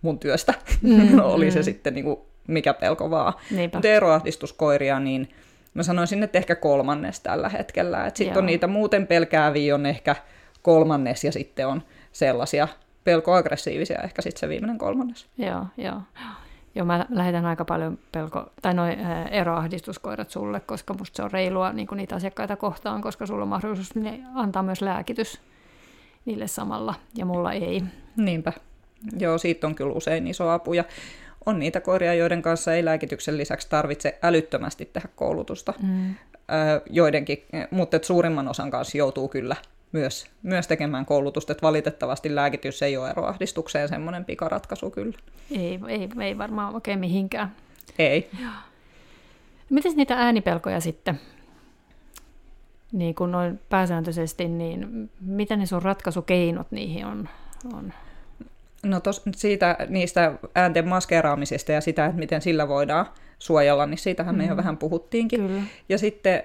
[0.02, 0.54] mun työstä.
[0.82, 1.50] Mm, Oli mm.
[1.50, 3.32] se sitten niinku mikä pelko vaan.
[3.72, 5.28] Mutta eroahdistuskoiria, niin
[5.74, 8.10] mä sanoisin, että ehkä kolmannes tällä hetkellä.
[8.14, 10.16] Sitten on niitä muuten pelkääviä on ehkä
[10.62, 12.68] kolmannes ja sitten on sellaisia
[13.04, 15.26] pelkoaggressiivisia ehkä sitten se viimeinen kolmannes.
[15.38, 16.00] Joo, joo.
[16.74, 18.98] Joo, mä lähetän aika paljon pelko, tai noin
[19.30, 23.92] eroahdistuskoirat sulle, koska musta se on reilua niin niitä asiakkaita kohtaan, koska sulla on mahdollisuus
[24.34, 25.40] antaa myös lääkitys
[26.24, 27.82] niille samalla, ja mulla ei.
[28.16, 28.52] Niinpä.
[29.18, 30.84] Joo, siitä on kyllä usein iso apu, ja
[31.46, 35.74] on niitä koiria, joiden kanssa ei lääkityksen lisäksi tarvitse älyttömästi tehdä koulutusta.
[35.82, 36.14] Mm.
[36.90, 39.56] joidenkin, mutta suurimman osan kanssa joutuu kyllä
[39.92, 45.18] myös, myös tekemään koulutusta, että valitettavasti lääkitys ei ole eroahdistukseen semmoinen pikaratkaisu kyllä.
[45.50, 47.54] Ei, ei, ei varmaan oikein mihinkään.
[47.98, 48.30] Ei.
[49.70, 51.20] Miten niitä äänipelkoja sitten,
[52.92, 57.28] niin kuin noin pääsääntöisesti, niin mitä ne sun ratkaisukeinot niihin on?
[57.74, 57.92] on?
[58.84, 63.06] No tos, siitä, niistä äänten maskeeraamisesta ja sitä, että miten sillä voidaan
[63.38, 64.38] suojella, niin siitähän mm.
[64.38, 64.56] me jo mm.
[64.56, 65.40] vähän puhuttiinkin.
[65.40, 65.62] Kyllä.
[65.88, 66.42] Ja sitten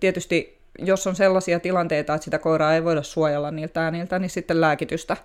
[0.00, 4.60] tietysti jos on sellaisia tilanteita, että sitä koiraa ei voida suojella niiltä ääniltä, niin sitten
[4.60, 5.16] lääkitystä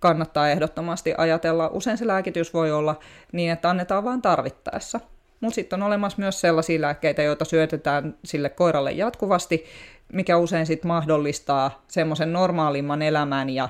[0.00, 1.68] kannattaa ehdottomasti ajatella.
[1.68, 2.98] Usein se lääkitys voi olla
[3.32, 5.00] niin, että annetaan vain tarvittaessa.
[5.40, 9.64] Mutta sitten on olemassa myös sellaisia lääkkeitä, joita syötetään sille koiralle jatkuvasti,
[10.12, 13.68] mikä usein sitten mahdollistaa semmoisen normaalimman elämän ja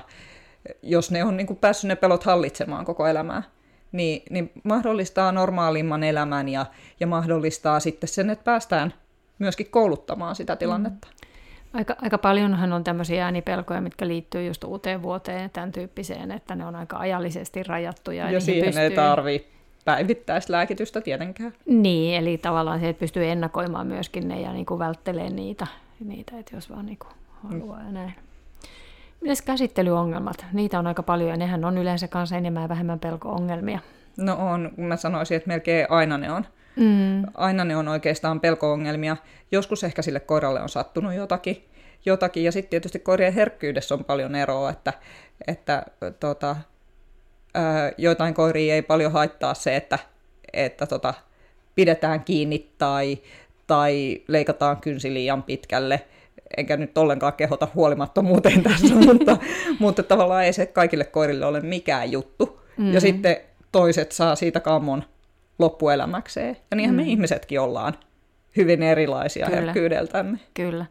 [0.81, 3.43] jos ne on niin päässyt ne pelot hallitsemaan koko elämää,
[3.91, 6.65] niin, niin mahdollistaa normaalimman elämän ja,
[6.99, 8.93] ja mahdollistaa sitten sen, että päästään
[9.39, 11.07] myöskin kouluttamaan sitä tilannetta.
[11.07, 11.21] Mm.
[11.73, 16.55] Aika, aika paljonhan on tämmöisiä äänipelkoja, mitkä liittyy just uuteen vuoteen ja tämän tyyppiseen, että
[16.55, 18.25] ne on aika ajallisesti rajattuja.
[18.25, 18.83] Ja, ja siihen pystyy...
[18.83, 19.47] ei tarvitse
[19.85, 21.53] päivittäislääkitystä tietenkään.
[21.65, 25.67] Niin, eli tavallaan se, että pystyy ennakoimaan myöskin ne ja niin kuin välttelee niitä,
[25.99, 28.13] niitä, että jos vaan niin kuin haluaa ja näin.
[29.21, 30.45] Mitäs käsittelyongelmat?
[30.53, 33.79] Niitä on aika paljon ja nehän on yleensä kanssa enemmän ja vähemmän pelko-ongelmia.
[34.17, 36.45] No on, mä sanoisin, että melkein aina ne on.
[36.75, 37.23] Mm.
[37.33, 39.17] Aina ne on oikeastaan pelko-ongelmia.
[39.51, 41.65] Joskus ehkä sille koiralle on sattunut jotakin,
[42.05, 42.43] jotakin.
[42.43, 44.93] ja sitten tietysti koirien herkkyydessä on paljon eroa, että,
[45.47, 45.85] että
[46.19, 46.55] tota,
[47.97, 49.99] joitain koiria ei paljon haittaa se, että,
[50.53, 51.13] että tota,
[51.75, 53.17] pidetään kiinni tai,
[53.67, 56.05] tai leikataan kynsi liian pitkälle.
[56.57, 59.37] Enkä nyt ollenkaan kehota huolimattomuuteen tässä, mutta,
[59.79, 62.61] mutta tavallaan ei se kaikille koirille ole mikään juttu.
[62.77, 62.93] Mm.
[62.93, 63.37] Ja sitten
[63.71, 65.03] toiset saa siitä kammon
[65.59, 66.57] loppuelämäkseen.
[66.71, 67.01] Ja niinhän mm.
[67.01, 67.93] me ihmisetkin ollaan
[68.57, 69.61] hyvin erilaisia Kyllä.
[69.61, 70.39] herkkyydeltämme.
[70.53, 70.85] Kyllä.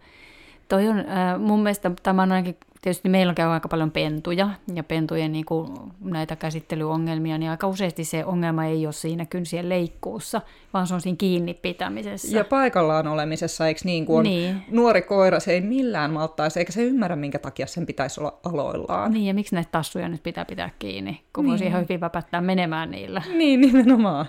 [0.68, 4.50] Toi on, äh, mun mielestä tämä on ainakin, tietysti meillä on käy aika paljon pentuja
[4.74, 5.68] ja pentujen niin kuin,
[6.00, 10.40] näitä käsittelyongelmia, niin aika useasti se ongelma ei ole siinä kynsien leikkuussa,
[10.74, 12.36] vaan se on siinä kiinni pitämisessä.
[12.36, 14.62] Ja paikallaan olemisessa, eikö niin kuin niin.
[14.70, 19.12] nuori koira, se ei millään maltaisi, eikä se ymmärrä, minkä takia sen pitäisi olla aloillaan.
[19.12, 21.50] Niin, ja miksi näitä tassuja nyt pitää pitää kiinni, kun niin.
[21.50, 23.22] voisi ihan hyvin väpättää menemään niillä.
[23.34, 24.26] Niin, nimenomaan.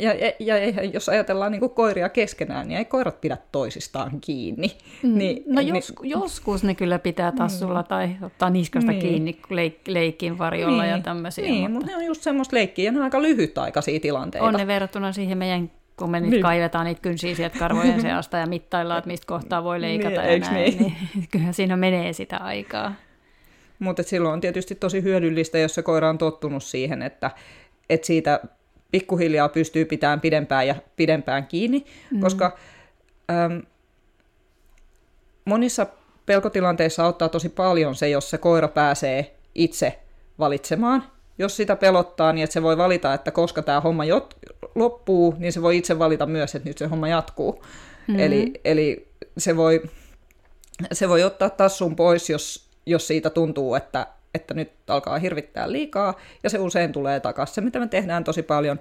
[0.00, 4.76] Ja, ja, ja jos ajatellaan niin kuin koiria keskenään, niin ei koirat pidä toisistaan kiinni.
[5.02, 5.18] Mm.
[5.18, 7.88] Niin, no niin, jos, joskus ne kyllä pitää tassulla mm.
[7.88, 9.02] tai ottaa niskasta niin.
[9.02, 10.90] kiinni leik, leikin varjolla niin.
[10.90, 11.44] ja tämmöisiä.
[11.44, 11.72] Niin, mutta...
[11.72, 14.46] mutta ne on just semmoista leikkiä ja ne on aika lyhytaikaisia tilanteita.
[14.46, 16.42] On ne verrattuna siihen meidän kun me nyt niin.
[16.42, 20.50] kaivetaan niitä kynsiä sieltä karvojen seasta ja mittaillaan, että mistä kohtaa voi leikata niin, ja
[20.50, 20.78] näin, niin?
[21.14, 22.94] niin kyllähän siinä menee sitä aikaa.
[23.78, 27.30] Mutta silloin on tietysti tosi hyödyllistä, jos se koira on tottunut siihen, että,
[27.90, 28.40] että siitä
[28.94, 32.20] pikkuhiljaa pystyy pitämään pidempään ja pidempään kiinni, mm.
[32.20, 32.56] koska
[33.30, 33.62] äm,
[35.44, 35.86] monissa
[36.26, 39.98] pelkotilanteissa auttaa tosi paljon se, jos se koira pääsee itse
[40.38, 41.04] valitsemaan.
[41.38, 45.52] Jos sitä pelottaa, niin että se voi valita, että koska tämä homma jot- loppuu, niin
[45.52, 47.52] se voi itse valita myös, että nyt se homma jatkuu.
[47.52, 48.18] Mm-hmm.
[48.20, 49.82] Eli, eli se, voi,
[50.92, 56.14] se voi ottaa tassun pois, jos, jos siitä tuntuu, että, että nyt alkaa hirvittää liikaa,
[56.42, 57.54] ja se usein tulee takaisin.
[57.54, 58.80] Se, mitä me tehdään tosi paljon,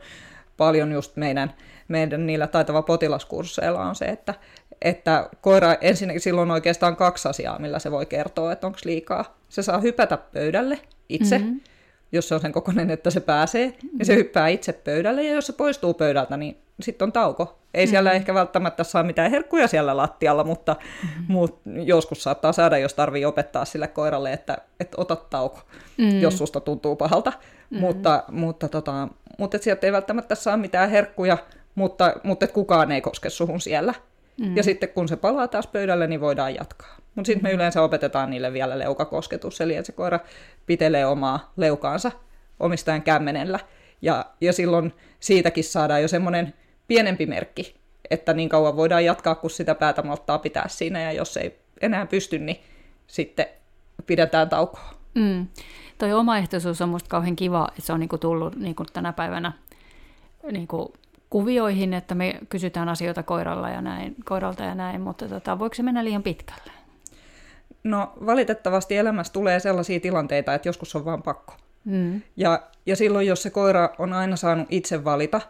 [0.58, 1.54] paljon just meidän,
[1.88, 4.34] meidän niillä taitava potilaskursseilla on se, että,
[4.82, 9.38] että koira ensinnäkin silloin oikeastaan kaksi asiaa, millä se voi kertoa, että onko liikaa.
[9.50, 11.60] Se saa hypätä pöydälle itse, mm-hmm.
[12.14, 14.00] Jos se on sen kokoinen, että se pääsee, mm-hmm.
[14.00, 17.60] ja se hyppää itse pöydälle, ja jos se poistuu pöydältä, niin sitten on tauko.
[17.74, 18.18] Ei siellä mm-hmm.
[18.18, 21.26] ehkä välttämättä saa mitään herkkuja siellä lattialla, mutta, mm-hmm.
[21.28, 25.60] mutta joskus saattaa saada, jos tarvii opettaa sille koiralle, että, että ota tauko,
[25.98, 26.20] mm-hmm.
[26.20, 27.30] jos susta tuntuu pahalta.
[27.30, 27.80] Mm-hmm.
[27.80, 31.38] Mutta, mutta, tota, mutta et sieltä ei välttämättä saa mitään herkkuja,
[31.76, 33.94] mutta, mutta et kukaan ei koske suhun siellä.
[34.38, 34.58] Mm-hmm.
[34.58, 36.98] Ja sitten kun se palaa taas pöydälle, niin voidaan jatkaa.
[37.16, 37.56] Mutta sitten me mm-hmm.
[37.56, 40.20] yleensä opetetaan niille vielä leukakosketus, eli että se koira
[40.66, 42.12] pitelee omaa leukaansa
[42.60, 43.60] omistajan kämmenellä.
[44.02, 46.54] Ja, ja silloin siitäkin saadaan jo semmoinen
[46.88, 47.76] pienempi merkki,
[48.10, 52.06] että niin kauan voidaan jatkaa, kun sitä päätä malttaa pitää siinä, ja jos ei enää
[52.06, 52.60] pysty, niin
[53.08, 53.46] sitten
[54.06, 54.94] pidetään taukoa.
[55.16, 55.48] Mm.
[55.98, 59.52] Toi omaehtoisuus on musta kauhean kiva, että se on niinku tullut niinku tänä päivänä
[60.52, 60.94] niinku
[61.30, 65.84] kuvioihin, että me kysytään asioita koiralla ja näin, koiralta ja näin, mutta tota, voiko se
[65.84, 66.83] mennä liian pitkälle?
[67.84, 71.54] No valitettavasti elämässä tulee sellaisia tilanteita, että joskus on vaan pakko.
[71.86, 72.22] Mm.
[72.38, 75.42] Ja, ja silloin, jos se koira on aina saanut itse valita,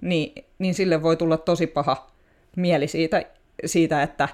[0.00, 2.10] niin, niin sille voi tulla tosi paha
[2.56, 3.22] mieli siitä,
[3.66, 4.28] siitä että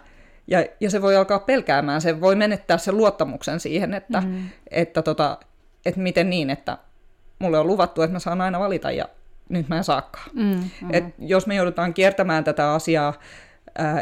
[0.46, 4.48] ja, ja se voi alkaa pelkäämään, se voi menettää sen luottamuksen siihen, että, mm.
[4.70, 5.38] että, tota,
[5.86, 6.78] että miten niin, että
[7.38, 9.08] mulle on luvattu, että mä saan aina valita ja
[9.48, 10.30] nyt mä en saakaan.
[10.32, 10.88] Mm, mm.
[10.92, 13.14] Et jos me joudutaan kiertämään tätä asiaa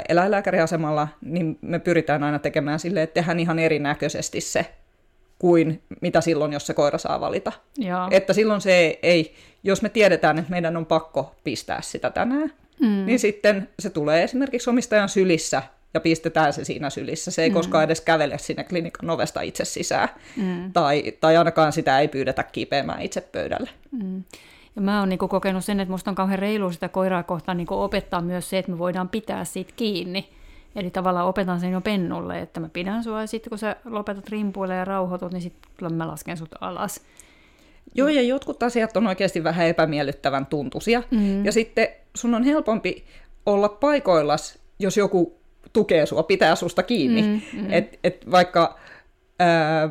[0.08, 4.66] eläinlääkäriasemalla, niin me pyritään aina tekemään sille, että tehdään ihan erinäköisesti se,
[5.38, 7.52] kuin mitä silloin, jos se koira saa valita.
[7.78, 8.08] Joo.
[8.10, 13.06] Että silloin se ei, jos me tiedetään, että meidän on pakko pistää sitä tänään, mm.
[13.06, 15.62] niin sitten se tulee esimerkiksi omistajan sylissä
[15.94, 17.30] ja pistetään se siinä sylissä.
[17.30, 17.54] Se ei mm.
[17.54, 20.08] koskaan edes kävele sinne klinikan ovesta itse sisään.
[20.36, 20.72] Mm.
[20.72, 23.70] Tai, tai ainakaan sitä ei pyydetä kipeämään itse pöydälle.
[23.90, 24.24] Mm.
[24.76, 27.82] Ja mä oon niinku kokenut sen, että musta on kauhean reilu sitä koiraa kohtaan niinku
[27.82, 30.28] opettaa myös se, että me voidaan pitää siitä kiinni.
[30.76, 34.28] Eli tavallaan opetan sen jo pennulle, että mä pidän sua ja sitten kun sä lopetat
[34.28, 37.00] rimpuille ja rauhoitut, niin sitten mä lasken sut alas.
[37.94, 41.02] Joo, ja jotkut asiat on oikeasti vähän epämiellyttävän tuntuisia.
[41.10, 41.44] Mm.
[41.44, 43.04] Ja sitten sun on helpompi
[43.46, 45.40] olla paikoillas, jos joku
[45.72, 47.22] tukee sua, pitää susta kiinni.
[47.22, 47.72] Mm, mm.
[47.72, 48.78] Et, et vaikka
[49.38, 49.90] ää,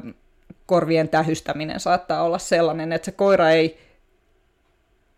[0.65, 3.77] korvien tähystäminen saattaa olla sellainen, että se koira ei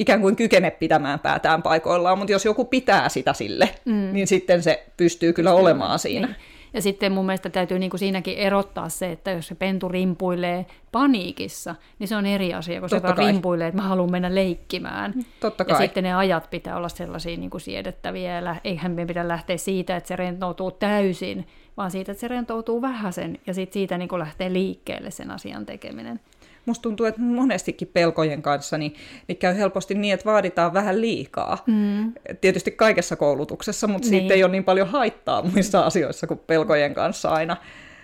[0.02, 4.10] ikään kuin kykene pitämään päätään paikoillaan, mutta jos joku pitää sitä sille, mm.
[4.14, 6.28] niin sitten se pystyy kyllä olemaan siinä.
[6.28, 6.36] Niin.
[6.74, 10.66] Ja sitten mun mielestä täytyy niin kuin siinäkin erottaa se, että jos se pentu rimpuilee
[10.92, 14.36] paniikissa, niin se on eri asia, kun Totta se vaan rimpuilee, että mä haluan mennä
[14.36, 15.14] leikkimään.
[15.40, 15.74] Totta kai.
[15.74, 19.98] Ja sitten ne ajat pitää olla sellaisia niin kuin siedettäviä, eihän me pitää lähteä siitä,
[19.98, 24.20] että se rentoutuu täysin, vaan siitä, että se rentoutuu vähäsen, ja sitten siitä niin kuin
[24.20, 26.20] lähtee liikkeelle sen asian tekeminen
[26.66, 28.96] musta tuntuu, että monestikin pelkojen kanssa niin,
[29.28, 31.64] niin käy helposti niin, että vaaditaan vähän liikaa.
[31.68, 32.14] Mm.
[32.42, 34.20] Tietysti kaikessa koulutuksessa, mutta niin.
[34.22, 37.58] siitä ei ole niin paljon haittaa muissa asioissa kuin pelkojen kanssa aina.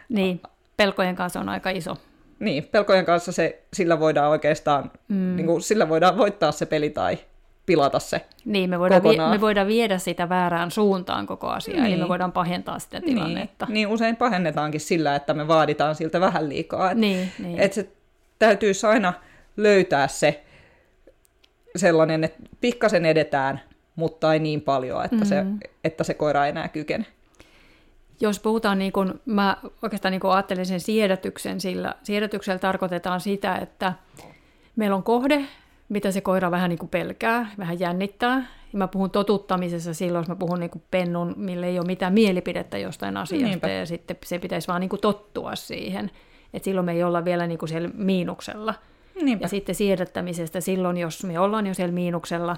[0.09, 0.41] Niin,
[0.77, 1.97] pelkojen kanssa on aika iso.
[2.39, 5.35] Niin, pelkojen kanssa se, sillä voidaan oikeastaan, mm.
[5.35, 7.17] niin kuin, sillä voidaan voittaa se peli tai
[7.65, 11.93] pilata se Niin, me voidaan, vi- me voidaan viedä sitä väärään suuntaan koko asiaa, niin.
[11.93, 13.15] eli me voidaan pahentaa sitä niin.
[13.15, 13.65] tilannetta.
[13.65, 16.91] Niin, niin usein pahennetaankin sillä, että me vaaditaan siltä vähän liikaa.
[16.91, 17.59] Et, niin, niin.
[17.59, 17.89] Et se
[18.39, 19.13] täytyisi aina
[19.57, 20.43] löytää se
[21.75, 23.61] sellainen, että pikkasen edetään,
[23.95, 25.25] mutta ei niin paljon, että, mm.
[25.25, 25.45] se,
[25.83, 27.05] että se koira ei enää kykene.
[28.19, 33.55] Jos puhutaan, niin kuin, mä oikeastaan niin kuin ajattelin sen siedätyksen, sillä siedätyksellä tarkoitetaan sitä,
[33.55, 33.93] että
[34.75, 35.45] meillä on kohde,
[35.89, 38.35] mitä se koira vähän niin kuin pelkää, vähän jännittää.
[38.73, 42.13] Ja mä puhun totuttamisessa silloin, jos mä puhun niin kuin pennun, millä ei ole mitään
[42.13, 43.69] mielipidettä jostain asiasta, Niinpä.
[43.69, 46.11] ja sitten se pitäisi vaan niin kuin tottua siihen.
[46.53, 48.73] Et silloin me ei olla vielä niin kuin siellä miinuksella.
[49.21, 49.45] Niinpä.
[49.45, 52.57] Ja sitten siirrettämisestä silloin, jos me ollaan jo siellä miinuksella,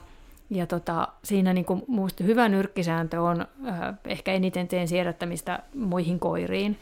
[0.49, 6.19] ja tota, siinä niin kuin, muista hyvä nyrkkisääntö on, äh, ehkä eniten teen siirrettämistä muihin
[6.19, 6.77] koiriin,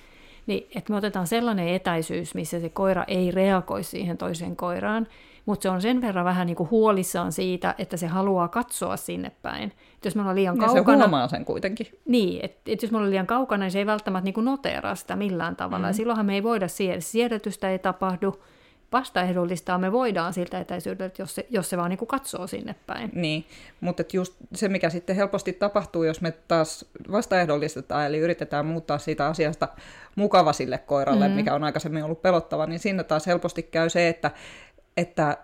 [0.48, 5.08] niin että me otetaan sellainen etäisyys, missä se koira ei reagoi siihen toiseen koiraan,
[5.48, 9.32] mutta se on sen verran vähän niin kuin huolissaan siitä, että se haluaa katsoa sinne
[9.42, 9.72] päin.
[9.96, 10.98] Et jos me ollaan liian ja kaukana...
[10.98, 11.88] se huomaa sen kuitenkin.
[12.06, 14.96] Niin, että et jos me ollaan liian kaukana, niin se ei välttämättä niin kuin noteraa
[14.96, 15.78] sitä millään tavalla.
[15.78, 15.90] Mm-hmm.
[15.90, 17.00] Ja silloinhan me ei voida siedä.
[17.00, 18.42] Siedätystä ei tapahdu.
[18.92, 23.12] Vastaehdollistaa me voidaan siltä etäisyydeltä, jos se, jos se vaan niin kuin katsoo sinne päin.
[23.14, 23.46] Niin,
[23.82, 29.28] mutta just se, mikä sitten helposti tapahtuu, jos me taas vastaehdollistetaan, eli yritetään muuttaa siitä
[29.28, 29.68] asiasta
[30.16, 31.36] mukava sille koiralle, mm-hmm.
[31.36, 34.32] mikä on aikaisemmin ollut pelottava, niin siinä taas helposti käy se, että
[34.98, 35.38] että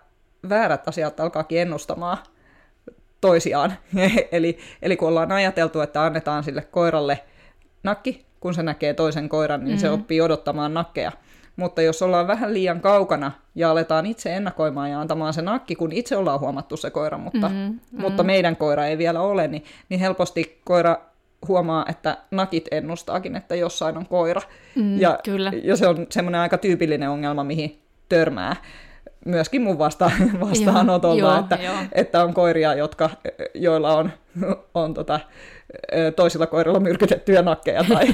[0.48, 2.18] väärät asiat alkaakin ennustamaan
[3.20, 3.72] toisiaan.
[4.32, 7.20] eli, eli kun ollaan ajateltu, että annetaan sille koiralle
[7.82, 9.80] nakki, kun se näkee toisen koiran, niin mm-hmm.
[9.80, 11.12] se oppii odottamaan nakkeja.
[11.56, 15.92] Mutta jos ollaan vähän liian kaukana ja aletaan itse ennakoimaan ja antamaan se nakki, kun
[15.92, 17.60] itse ollaan huomattu se koira, mutta, mm-hmm.
[17.60, 18.00] mm-hmm.
[18.00, 20.98] mutta meidän koira ei vielä ole, niin, niin helposti koira
[21.48, 24.40] huomaa, että nakit ennustaakin, että jossain on koira.
[24.74, 25.52] Mm, ja, kyllä.
[25.62, 28.56] ja se on semmoinen aika tyypillinen ongelma, mihin törmää
[29.24, 30.10] myöskin mun vasta,
[30.40, 31.76] vastaanotolta, joo, että, joo.
[31.92, 33.10] että on koiria, jotka,
[33.54, 34.10] joilla on,
[34.74, 35.20] on tota,
[36.16, 38.06] toisilla koirilla myrkytettyjä nakkeja tai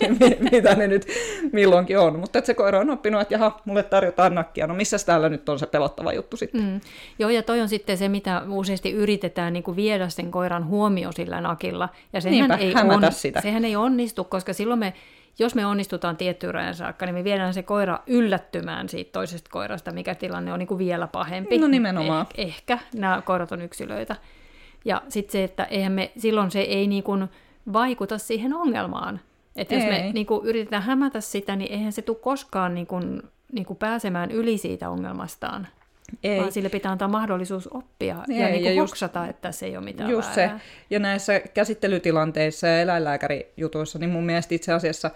[0.52, 1.06] mitä ne nyt
[1.52, 2.18] milloinkin on.
[2.18, 5.48] Mutta että se koira on oppinut, että jaha, mulle tarjotaan nakkia, no missä täällä nyt
[5.48, 6.60] on se pelottava juttu sitten.
[6.60, 6.80] Mm.
[7.18, 11.12] Joo, ja toi on sitten se, mitä useasti yritetään niin kuin viedä sen koiran huomio
[11.12, 11.88] sillä nakilla.
[12.12, 13.40] Ja sehän, Niinpä, ei, on, sitä.
[13.40, 14.92] sehän ei onnistu, koska silloin me
[15.38, 19.92] jos me onnistutaan tiettyyn rajan saakka, niin me viedään se koira yllättymään siitä toisesta koirasta,
[19.92, 21.58] mikä tilanne on niin kuin vielä pahempi.
[21.58, 22.26] No nimenomaan.
[22.34, 24.16] Eh, ehkä nämä koirat on yksilöitä.
[24.84, 27.28] Ja sitten se, että eihän me, silloin se ei niin kuin
[27.72, 29.20] vaikuta siihen ongelmaan.
[29.56, 33.22] Että jos me niin kuin yritetään hämätä sitä, niin eihän se tule koskaan niin kuin,
[33.52, 35.68] niin kuin pääsemään yli siitä ongelmastaan.
[36.22, 36.40] Ei.
[36.40, 39.76] Vaan sille pitää antaa mahdollisuus oppia ei, ja, niin ja hoksata, just, että se ei
[39.76, 40.58] ole mitään just väärää.
[40.58, 40.64] se.
[40.90, 45.10] Ja näissä käsittelytilanteissa ja eläinlääkärijutuissa, niin mun mielestä itse asiassa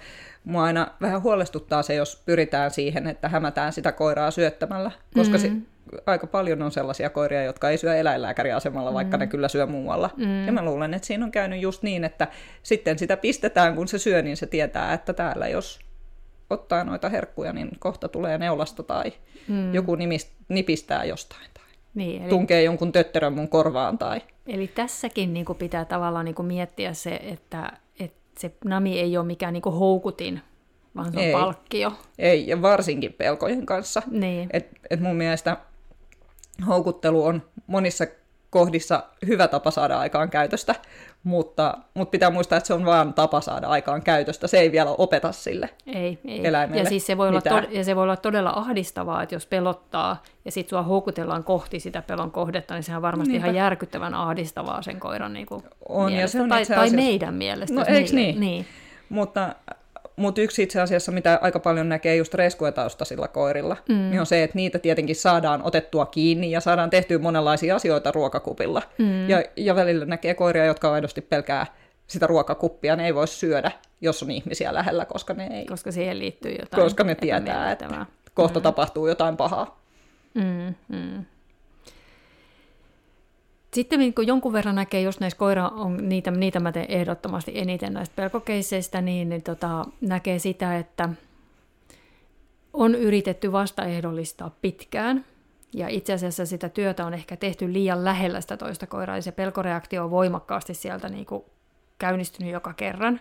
[0.44, 4.90] mua aina vähän huolestuttaa se, jos pyritään siihen, että hämätään sitä koiraa syöttämällä.
[5.14, 5.60] Koska mm-hmm.
[5.60, 9.20] se, aika paljon on sellaisia koiria, jotka ei syö eläinlääkäriasemalla, vaikka mm.
[9.20, 10.10] ne kyllä syö muualla.
[10.16, 10.46] Mm.
[10.46, 12.28] Ja mä luulen, että siinä on käynyt just niin, että
[12.62, 15.85] sitten sitä pistetään, kun se syö, niin se tietää, että täällä jos
[16.50, 19.12] ottaa noita herkkuja, niin kohta tulee neulasta tai
[19.48, 19.74] mm.
[19.74, 22.30] joku nimist, nipistää jostain tai niin, eli...
[22.30, 23.98] tunkee jonkun tötterön mun korvaan.
[23.98, 24.20] Tai...
[24.46, 29.16] Eli tässäkin niin kuin pitää tavallaan niin kuin miettiä se, että, että se nami ei
[29.16, 30.40] ole mikään niin kuin houkutin,
[30.96, 31.32] vaan se on ei.
[31.32, 31.92] palkkio.
[32.18, 34.02] Ei, ja varsinkin pelkojen kanssa.
[34.10, 34.48] Niin.
[34.52, 35.56] Et, et mun mielestä
[36.66, 38.06] houkuttelu on monissa
[38.50, 40.74] kohdissa hyvä tapa saada aikaan käytöstä,
[41.26, 44.46] mutta, mutta pitää muistaa, että se on vain tapa saada aikaan käytöstä.
[44.46, 46.46] Se ei vielä opeta sille ei, ei.
[46.46, 49.46] eläimelle ja, siis se voi olla to- ja se voi olla todella ahdistavaa, että jos
[49.46, 53.46] pelottaa ja sitten sua houkutellaan kohti sitä pelon kohdetta, niin sehän on varmasti Niinpä.
[53.46, 56.22] ihan järkyttävän ahdistavaa sen koiran niin kuin on, mielestä.
[56.22, 56.80] ja se on tai, asiassa...
[56.80, 57.74] tai meidän mielestä.
[57.74, 58.40] No eikö niin?
[58.40, 58.66] niin?
[59.08, 59.54] Mutta
[60.16, 64.10] mutta yksi itse asiassa, mitä aika paljon näkee just reskuetaustaisilla koirilla, mm.
[64.10, 68.82] niin on se, että niitä tietenkin saadaan otettua kiinni ja saadaan tehtyä monenlaisia asioita ruokakupilla.
[68.98, 69.28] Mm.
[69.28, 71.66] Ja, ja välillä näkee koiria, jotka aidosti pelkää
[72.06, 75.66] sitä ruokakuppia, ne ei voi syödä, jos on ihmisiä lähellä, koska ne ei...
[75.66, 78.62] Koska siihen liittyy jotain Koska ne tietää, että kohta mm.
[78.62, 79.80] tapahtuu jotain pahaa.
[80.34, 81.24] Mm, mm.
[83.76, 87.52] Sitten niin kun jonkun verran näkee, jos näissä koira on, niitä, niitä mä teen ehdottomasti
[87.54, 91.08] eniten näistä pelkokeisseistä, niin, niin tota, näkee sitä, että
[92.72, 95.24] on yritetty vastaehdollistaa pitkään.
[95.74, 99.32] Ja itse asiassa sitä työtä on ehkä tehty liian lähellä sitä toista koiraa, ja se
[99.32, 101.44] pelkoreaktio on voimakkaasti sieltä niin kuin
[101.98, 103.20] käynnistynyt joka kerran.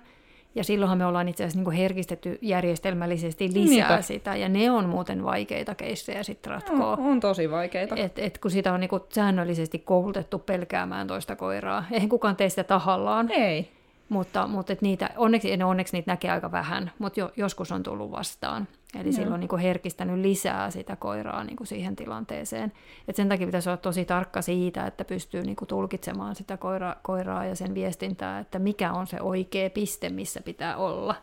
[0.56, 4.02] Ja silloinhan me ollaan itse asiassa niin herkistetty järjestelmällisesti lisää Niinpä.
[4.02, 6.92] sitä, ja ne on muuten vaikeita keissejä sitten ratkoa.
[6.92, 7.96] On, on tosi vaikeita.
[7.96, 11.86] Et, et kun sitä on niin säännöllisesti koulutettu pelkäämään toista koiraa.
[11.92, 13.32] Eihän kukaan tee sitä tahallaan.
[13.32, 13.72] Ei.
[14.10, 17.84] Mutta, mutta et niitä, onneksi, ne onneksi niitä näkee aika vähän, mutta jo, joskus on
[17.84, 18.68] tullut vastaan.
[18.96, 19.16] Eli no.
[19.16, 22.72] silloin niin kuin herkistänyt lisää sitä koiraa niin kuin siihen tilanteeseen.
[23.08, 26.96] Et sen takia pitäisi olla tosi tarkka siitä, että pystyy niin kuin tulkitsemaan sitä koira,
[27.02, 31.16] koiraa ja sen viestintää, että mikä on se oikea piste, missä pitää olla.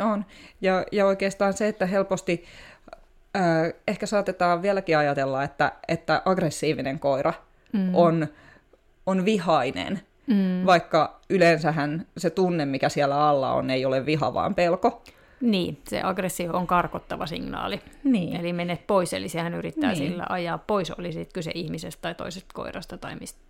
[0.00, 0.24] On.
[0.60, 2.44] Ja, ja oikeastaan se, että helposti
[3.36, 3.42] äh,
[3.88, 7.32] ehkä saatetaan vieläkin ajatella, että, että aggressiivinen koira
[7.72, 7.94] mm.
[7.94, 8.26] on,
[9.06, 10.66] on vihainen, mm.
[10.66, 15.02] vaikka yleensähän se tunne, mikä siellä alla on, ei ole viha, vaan pelko.
[15.40, 17.80] Niin, se aggressio on karkottava signaali.
[18.04, 18.36] Niin.
[18.36, 20.08] Eli menet pois, eli sehän yrittää niin.
[20.08, 23.40] sillä ajaa pois, oli sitten kyse ihmisestä tai toisesta koirasta tai mistä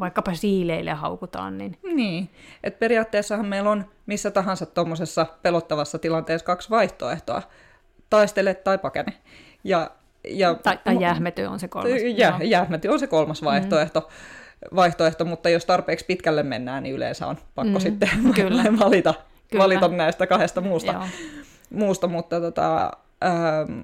[0.00, 1.58] vaikkapa siileille haukutaan.
[1.58, 2.30] Niin, niin.
[2.64, 7.42] Et periaatteessahan meillä on missä tahansa tuommoisessa pelottavassa tilanteessa kaksi vaihtoehtoa.
[8.10, 9.12] Taistele tai pakene.
[9.64, 9.90] Ja,
[10.28, 12.00] ja, tai, tai jähmety on se kolmas.
[12.16, 14.00] Jä, jähmety on se kolmas vaihtoehto.
[14.00, 14.76] Mm.
[14.76, 18.64] vaihtoehto, mutta jos tarpeeksi pitkälle mennään, niin yleensä on pakko mm, sitten kyllä.
[18.78, 19.14] valita
[19.52, 19.64] Kyllä.
[19.64, 21.08] valita näistä kahdesta muusta.
[21.70, 22.92] muusta mutta, tota,
[23.24, 23.80] ähm,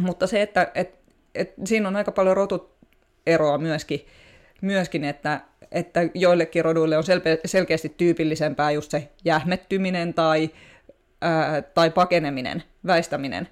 [0.00, 0.94] mutta se, että et,
[1.34, 4.06] et siinä on aika paljon rotueroa myöskin,
[4.60, 5.40] myöskin että,
[5.72, 10.50] että joillekin roduille on selpe, selkeästi tyypillisempää just se jähmettyminen tai,
[11.20, 13.48] ää, tai pakeneminen, väistäminen,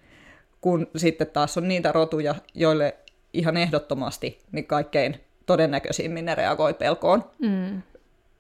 [0.61, 2.97] kun sitten taas on niitä rotuja, joille
[3.33, 7.25] ihan ehdottomasti niin kaikkein todennäköisimmin ne reagoi pelkoon.
[7.39, 7.83] Mm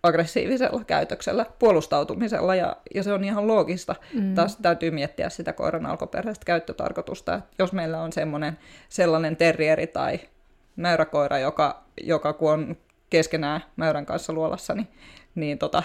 [0.02, 3.94] aggressiivisella käytöksellä, puolustautumisella, ja, ja se on ihan loogista.
[4.14, 4.34] Mm.
[4.34, 7.34] Taas täytyy miettiä sitä koiran alkuperäistä käyttötarkoitusta.
[7.34, 8.58] Että jos meillä on semmoinen,
[8.88, 10.20] sellainen terrieri tai
[10.76, 12.76] mäyräkoira, joka, joka kun on
[13.10, 14.88] keskenään mäyrän kanssa luolassa, niin,
[15.34, 15.82] niin tota,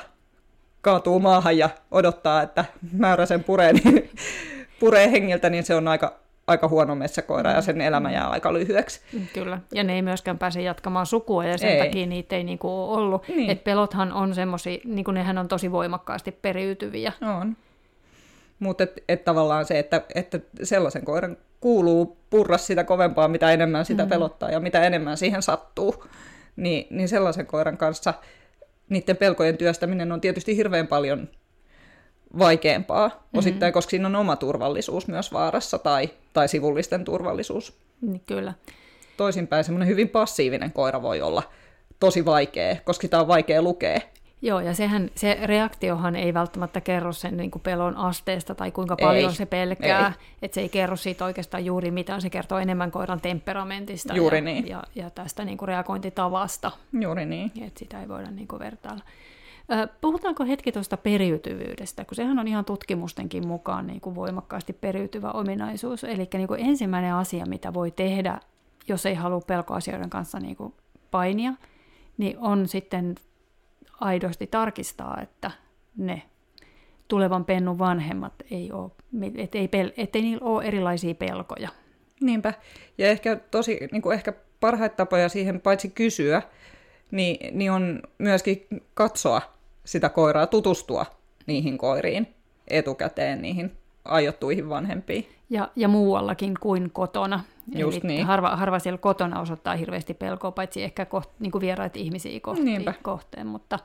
[0.82, 4.10] kaatuu maahan ja odottaa, että mäyrä sen puree, niin,
[4.80, 9.01] puree hengiltä, niin se on aika, aika huono metsäkoira ja sen elämä jää aika lyhyeksi.
[9.34, 11.86] Kyllä, ja ne ei myöskään pääse jatkamaan sukua ja sen ei.
[11.86, 13.27] takia niitä ei niinku ole ollut.
[13.27, 13.49] Niin.
[13.49, 17.13] Et pelothan on semmoisia, niinku nehän on tosi voimakkaasti periytyviä.
[17.41, 17.58] On.
[18.60, 23.86] Mutta et, et tavallaan se, että, että sellaisen koiran kuuluu purra sitä kovempaa, mitä enemmän
[23.86, 24.10] sitä mm.
[24.10, 26.06] pelottaa ja mitä enemmän siihen sattuu,
[26.56, 28.13] niin, niin sellaisen koiran kanssa
[28.89, 31.29] niiden pelkojen työstäminen on tietysti hirveän paljon
[32.39, 33.39] vaikeampaa mm-hmm.
[33.39, 37.78] osittain, koska siinä on oma turvallisuus myös vaarassa tai, tai sivullisten turvallisuus.
[38.02, 38.54] Niin, kyllä.
[39.17, 41.43] Toisinpäin semmoinen hyvin passiivinen koira voi olla
[42.00, 44.00] tosi vaikea, koska sitä on vaikea lukea.
[44.41, 48.96] Joo, ja sehän, se reaktiohan ei välttämättä kerro sen niin kuin pelon asteesta tai kuinka
[48.96, 50.13] paljon ei, se pelkää.
[50.41, 54.41] Että se ei kerro siitä oikeastaan juuri mitään, se kertoo enemmän koiran temperamentista juuri ja,
[54.41, 54.67] niin.
[54.67, 56.72] ja, ja tästä niin kuin reagointitavasta.
[57.02, 57.52] Juuri niin.
[57.62, 59.04] Että sitä ei voida niin kuin vertailla.
[60.02, 66.04] Puhutaanko hetki tuosta periytyvyydestä, kun sehän on ihan tutkimustenkin mukaan niin kuin voimakkaasti periytyvä ominaisuus.
[66.04, 68.39] Eli niin kuin ensimmäinen asia, mitä voi tehdä,
[68.88, 70.73] jos ei halua pelkoasioiden kanssa niin kuin
[71.12, 71.54] painia,
[72.17, 73.15] niin on sitten
[73.99, 75.52] aidosti tarkistaa, että
[75.97, 76.21] ne
[77.08, 78.91] tulevan pennun vanhemmat ei ole,
[79.36, 81.69] et ei, pel, ettei niillä ole erilaisia pelkoja.
[82.21, 82.54] Niinpä.
[82.97, 86.41] Ja ehkä tosi niin kuin ehkä parhaita tapoja siihen paitsi kysyä,
[87.12, 89.53] niin, niin on myöskin katsoa
[89.86, 91.06] sitä koiraa, tutustua
[91.48, 92.28] niihin koiriin
[92.67, 93.72] etukäteen, niihin
[94.06, 95.30] aiottuihin vanhempiin.
[95.50, 97.43] Ja, ja muuallakin kuin kotona.
[97.76, 98.26] Just Eli niin.
[98.26, 102.86] harva, harva siellä kotona osoittaa hirveästi pelkoa, paitsi ehkä koht, niin kuin vieraita ihmisiä kohti,
[103.02, 103.80] kohteen, mutta,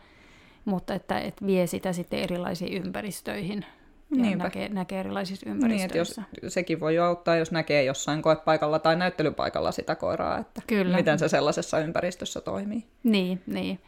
[0.64, 3.64] mutta että, että vie sitä sitten erilaisiin ympäristöihin
[4.10, 6.22] ja näkee, näkee erilaisissa ympäristöissä.
[6.22, 10.96] Niin, jos, sekin voi auttaa, jos näkee jossain koepaikalla tai näyttelypaikalla sitä koiraa, että Kyllä.
[10.96, 12.84] miten se sellaisessa ympäristössä toimii.
[13.02, 13.80] Niin, niin.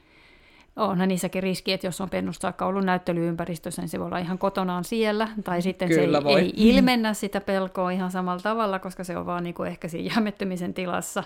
[0.77, 4.39] Onhan niissäkin riski, että jos on pennusta saakka ollut näyttelyympäristössä, niin se voi olla ihan
[4.39, 9.05] kotonaan siellä, tai sitten Kyllä se ei, ei ilmennä sitä pelkoa ihan samalla tavalla, koska
[9.05, 11.25] se on vaan niin kuin ehkä siinä jämmettymisen tilassa,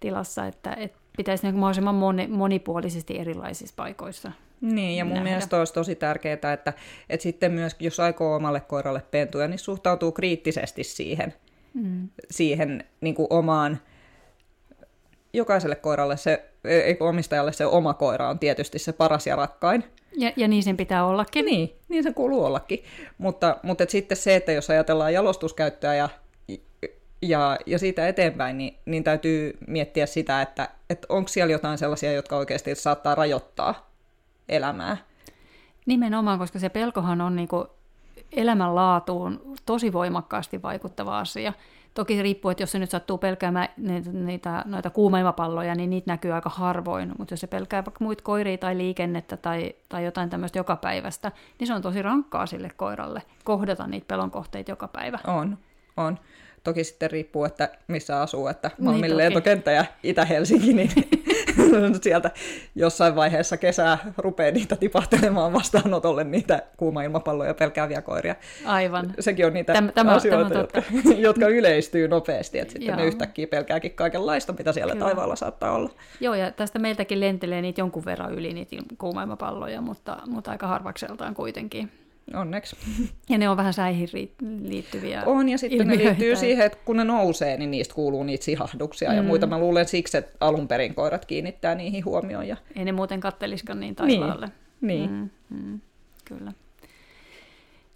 [0.00, 5.28] tilassa että, että pitäisi niin mahdollisimman moni, monipuolisesti erilaisissa paikoissa niin, ja mun nähdä.
[5.28, 6.72] mielestä olisi tosi tärkeää, että,
[7.08, 11.34] että sitten myös, jos aikoo omalle koiralle pentuja, niin suhtautuu kriittisesti siihen,
[11.74, 12.08] mm.
[12.30, 13.78] siihen niin kuin omaan,
[15.32, 19.84] jokaiselle koiralle se, eikö omistajalle se oma koira on tietysti se paras ja rakkain.
[20.16, 21.44] Ja, ja niin sen pitää ollakin.
[21.44, 22.84] Niin, niin se kuuluu ollakin.
[23.18, 26.08] Mutta, mutta et sitten se, että jos ajatellaan jalostuskäyttöä ja,
[27.22, 32.12] ja, ja siitä eteenpäin, niin, niin täytyy miettiä sitä, että, että onko siellä jotain sellaisia,
[32.12, 33.90] jotka oikeasti saattaa rajoittaa
[34.48, 34.96] elämää?
[35.86, 37.68] Nimenomaan, koska se pelkohan on niin kuin
[38.32, 41.52] elämänlaatuun tosi voimakkaasti vaikuttava asia.
[41.98, 46.32] Toki riippuu, että jos se nyt sattuu pelkäämään niitä, niitä noita kuumeimapalloja, niin niitä näkyy
[46.32, 47.12] aika harvoin.
[47.18, 51.32] Mutta jos se pelkää vaikka muita koiria tai liikennettä tai, tai jotain tämmöistä joka päivästä,
[51.58, 55.18] niin se on tosi rankkaa sille koiralle kohdata niitä pelonkohteita joka päivä.
[55.26, 55.58] On,
[55.96, 56.18] on.
[56.64, 60.90] Toki sitten riippuu, että missä asuu, että Malmin niin, lentokenttä ja Itä-Helsinki, niin
[62.02, 62.30] sieltä
[62.74, 68.34] jossain vaiheessa kesää rupeaa niitä tipahtelemaan vastaanotolle niitä kuuma ilmapalloja pelkääviä koiria.
[68.64, 69.14] Aivan.
[69.20, 70.82] Sekin on niitä tämä, tämä, asioita, tämä jotka,
[71.28, 72.96] jotka yleistyy nopeasti, että sitten Joo.
[72.96, 75.04] ne yhtäkkiä pelkääkin kaikenlaista, mitä siellä Kyllä.
[75.06, 75.90] taivaalla saattaa olla.
[76.20, 80.66] Joo, ja tästä meiltäkin lentelee niitä jonkun verran yli niitä kuuma ilmapalloja, mutta, mutta aika
[80.66, 81.90] harvakseltaan kuitenkin.
[82.34, 82.76] Onneksi.
[83.30, 84.08] Ja ne on vähän säihin
[84.62, 86.02] liittyviä On, ja sitten ilmiöitä.
[86.02, 89.16] ne liittyy siihen, että kun ne nousee, niin niistä kuuluu niitä sihahduksia mm.
[89.16, 89.46] ja muita.
[89.46, 92.48] Mä luulen siksi, että alun perin koirat kiinnittää niihin huomioon.
[92.48, 92.56] Ja...
[92.76, 94.48] Ei ne muuten katteliskaan niin taivaalle.
[94.80, 95.30] Niin, niin.
[95.50, 95.80] Mm, mm,
[96.24, 96.52] kyllä.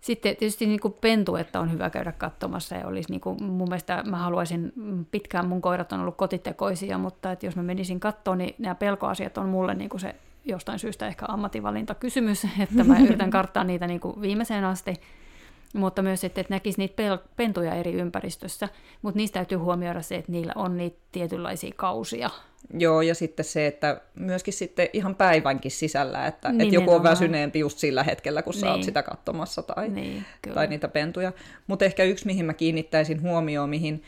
[0.00, 4.02] Sitten tietysti niin kuin pentuetta on hyvä käydä katsomassa ja olisi niin kuin, mun mielestä
[4.06, 4.72] mä haluaisin,
[5.10, 9.38] pitkään mun koirat on ollut kotitekoisia, mutta että jos mä menisin katsoa, niin nämä pelkoasiat
[9.38, 10.14] on mulle niin kuin se
[10.44, 14.94] jostain syystä ehkä ammatinvalintakysymys, että mä yritän karttaa niitä niin kuin viimeiseen asti,
[15.74, 18.68] mutta myös, että, että näkisi niitä pel- pentuja eri ympäristössä,
[19.02, 22.30] mutta niistä täytyy huomioida se, että niillä on niitä tietynlaisia kausia.
[22.78, 27.58] Joo, ja sitten se, että myöskin sitten ihan päivänkin sisällä, että, että joku on väsyneempi
[27.58, 28.60] just sillä hetkellä, kun niin.
[28.60, 28.84] sä oot niin.
[28.84, 30.24] sitä katsomassa tai, niin,
[30.54, 31.32] tai niitä pentuja.
[31.66, 34.02] Mutta ehkä yksi, mihin mä kiinnittäisin huomioon, mihin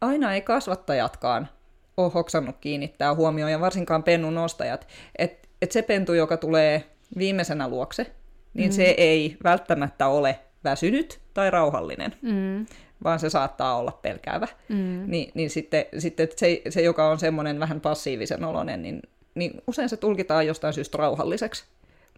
[0.00, 1.48] aina ei kasvattajatkaan
[1.96, 4.88] ole hoksannut kiinnittää huomioon, ja varsinkaan pennun nostajat,
[5.18, 6.84] että et se pentu, joka tulee
[7.18, 8.06] viimeisenä luokse,
[8.54, 8.74] niin mm.
[8.74, 12.66] se ei välttämättä ole väsynyt tai rauhallinen, mm.
[13.04, 14.48] vaan se saattaa olla pelkäävä.
[14.68, 15.04] Mm.
[15.06, 19.02] Ni, niin sitten, sitten se, se, joka on semmoinen vähän passiivisen oloinen, niin,
[19.34, 21.64] niin usein se tulkitaan jostain syystä rauhalliseksi.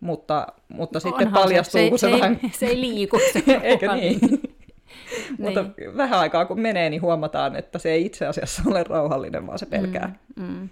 [0.00, 2.40] Mutta, mutta sitten paljastuu, se, kun se, se vähän...
[2.42, 3.20] Ei, se ei liiku.
[3.32, 4.20] Se Eikö niin?
[5.38, 5.96] Mutta niin.
[5.96, 9.66] vähän aikaa kun menee, niin huomataan, että se ei itse asiassa ole rauhallinen, vaan se
[9.66, 10.14] pelkää.
[10.36, 10.68] Mm, mm.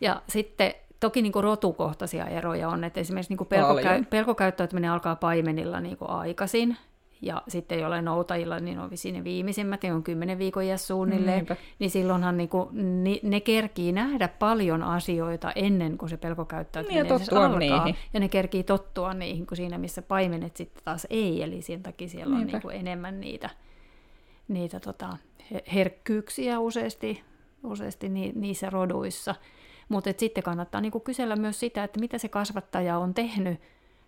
[0.00, 5.16] Ja sitten toki niin kuin rotukohtaisia eroja on, että esimerkiksi niin kuin pelkokäy- pelkokäyttäytyminen alkaa
[5.16, 6.76] paimenilla niin kuin aikaisin,
[7.26, 11.56] ja sitten ole noutajilla, niin on ne viimeisimmät, ne on kymmenen viikon iässä suunnilleen, Niinpä.
[11.78, 12.68] niin silloinhan niin kuin,
[13.22, 17.58] ne, kerkii nähdä paljon asioita ennen kuin se pelkokäyttäytyminen niin, ja alkaa.
[17.58, 17.96] Niihin.
[18.14, 22.08] Ja ne kerkii tottua niihin, kun siinä missä paimenet sitten taas ei, eli sen takia
[22.08, 22.48] siellä Niinpä.
[22.48, 23.50] on niin kuin enemmän niitä,
[24.48, 25.16] niitä tota,
[25.74, 27.22] herkkyyksiä useasti,
[27.64, 29.34] useasti ni, niissä roduissa.
[29.88, 33.60] Mutta sitten kannattaa niinku kysellä myös sitä, että mitä se kasvattaja on tehnyt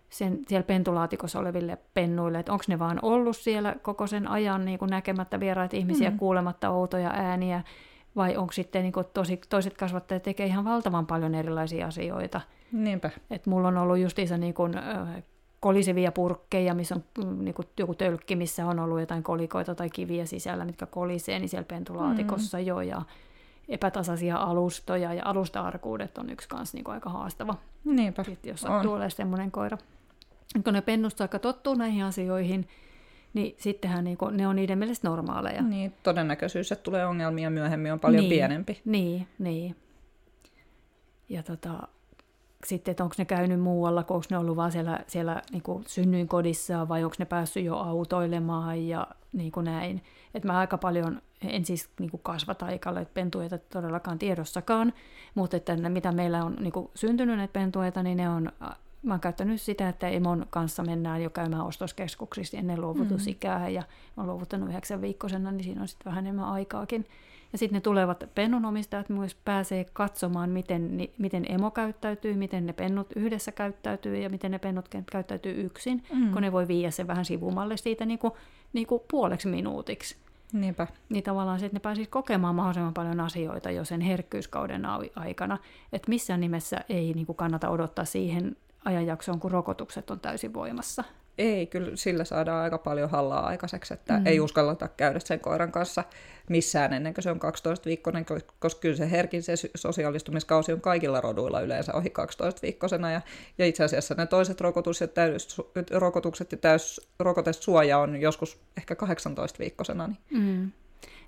[0.09, 4.79] sen, siellä pentulaatikossa oleville pennuille, että onko ne vaan ollut siellä koko sen ajan niin
[4.79, 6.17] kuin näkemättä vieraita ihmisiä, mm.
[6.17, 7.63] kuulematta outoja ääniä,
[8.15, 12.41] vai onko sitten niin kuin tosi, toiset kasvattajat tekee ihan valtavan paljon erilaisia asioita.
[12.71, 13.09] Niinpä.
[13.29, 14.73] Et mulla on ollut justiinsa niin kuin,
[15.59, 19.89] kolisevia purkkeja, missä on mm, niin kuin joku tölkki, missä on ollut jotain kolikoita tai
[19.89, 22.65] kiviä sisällä, mitkä kolisee, niin siellä pentulaatikossa mm.
[22.65, 23.01] jo, ja
[23.69, 27.55] epätasaisia alustoja, ja alusta-arkuudet on yksi kanssa niin kuin aika haastava.
[27.85, 29.77] Niinpä, Sitten, jos sattuu olemaan semmoinen koira
[30.63, 32.67] kun ne pennusta aika tottuu näihin asioihin,
[33.33, 35.61] niin sittenhän niin kuin, ne on niiden mielestä normaaleja.
[35.61, 38.81] Niin, todennäköisyys, että tulee ongelmia myöhemmin on paljon niin, pienempi.
[38.85, 39.75] Niin, niin.
[41.29, 41.87] Ja tota,
[42.65, 46.87] sitten, että onko ne käynyt muualla, onko ne ollut vaan siellä, siellä niin kuin synnyinkodissa
[46.87, 50.03] vai onko ne päässyt jo autoilemaan ja niin kuin näin.
[50.33, 54.93] että mä aika paljon, en siis niin kuin kasvata eikä ole pentueita todellakaan tiedossakaan,
[55.35, 58.51] mutta että ne, mitä meillä on niin kuin syntynyt näitä pentueita, niin ne on
[59.03, 63.73] mä oon käyttänyt sitä, että Emon kanssa mennään jo käymään ostoskeskuksissa ennen luovutusikää mm.
[63.73, 63.81] ja
[64.17, 67.05] mä oon luovuttanut yhdeksän viikkosena, niin siinä on sitten vähän enemmän aikaakin.
[67.51, 72.73] Ja sitten ne tulevat pennunomistajat myös pääsee katsomaan, miten, ni, miten emo käyttäytyy, miten ne
[72.73, 76.31] pennut yhdessä käyttäytyy ja miten ne pennut käyttäytyy yksin, mm.
[76.31, 78.33] kun ne voi viiä sen vähän sivumalle siitä niin kuin,
[78.73, 80.15] niin kuin puoleksi minuutiksi.
[80.53, 80.87] Niinpä.
[81.09, 84.85] Niin tavallaan se, että ne pääsisivät kokemaan mahdollisimman paljon asioita jo sen herkkyyskauden
[85.15, 85.57] aikana.
[85.93, 88.55] Että missään nimessä ei niin kuin kannata odottaa siihen
[88.87, 91.03] ajanjaksoon, kun rokotukset on täysin voimassa.
[91.37, 94.27] Ei, kyllä sillä saadaan aika paljon hallaa aikaiseksi, että mm.
[94.27, 96.03] ei uskalleta käydä sen koiran kanssa
[96.49, 98.25] missään ennen kuin se on 12-viikkoinen,
[98.59, 103.21] koska kyllä se herkin se sosiaalistumiskausi on kaikilla roduilla yleensä ohi 12-viikkosena, ja,
[103.57, 105.61] ja itse asiassa ne toiset rokotus ja täys,
[105.91, 110.07] rokotukset ja täys rokotesuoja on joskus ehkä 18-viikkosena.
[110.07, 110.43] Niin.
[110.43, 110.71] Mm.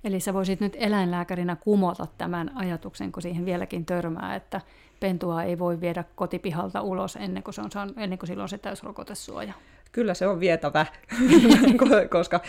[0.03, 4.61] Eli sä voisit nyt eläinlääkärinä kumota tämän ajatuksen, kun siihen vieläkin törmää, että
[4.99, 9.53] pentua ei voi viedä kotipihalta ulos ennen kuin, se on, ennen kuin silloin se täysrokotesuoja.
[9.91, 10.85] Kyllä se on vietävä,
[12.09, 12.39] koska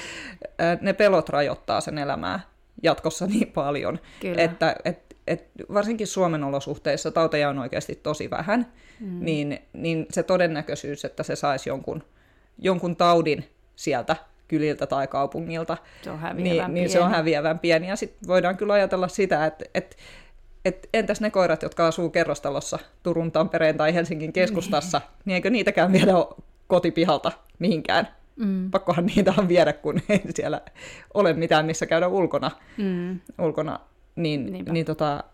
[0.81, 2.41] ne pelot rajoittaa sen elämää
[2.83, 4.43] jatkossa niin paljon, Kyllä.
[4.43, 8.67] että et, et varsinkin Suomen olosuhteissa tauteja on oikeasti tosi vähän,
[9.01, 9.25] mm.
[9.25, 12.03] niin, niin se todennäköisyys, että se saisi jonkun,
[12.59, 13.45] jonkun taudin
[13.77, 14.17] sieltä
[14.49, 17.89] kyliltä tai kaupungilta, se on niin, niin se on häviävän pieni.
[17.89, 19.97] Ja sitten voidaan kyllä ajatella sitä, että, että
[20.65, 25.51] et entäs ne koirat, jotka asuu kerrostalossa Turun, Tampereen tai Helsingin keskustassa, niin, niin eikö
[25.51, 26.13] niitäkään viedä
[26.67, 28.09] kotipihalta mihinkään?
[28.37, 28.71] Mm.
[28.71, 30.61] Pakkohan niitä on viedä, kun ei siellä
[31.15, 32.51] ole mitään, missä käydä ulkona.
[32.77, 33.21] Mm.
[33.39, 33.81] ulkona
[34.17, 35.25] niin, niin tota,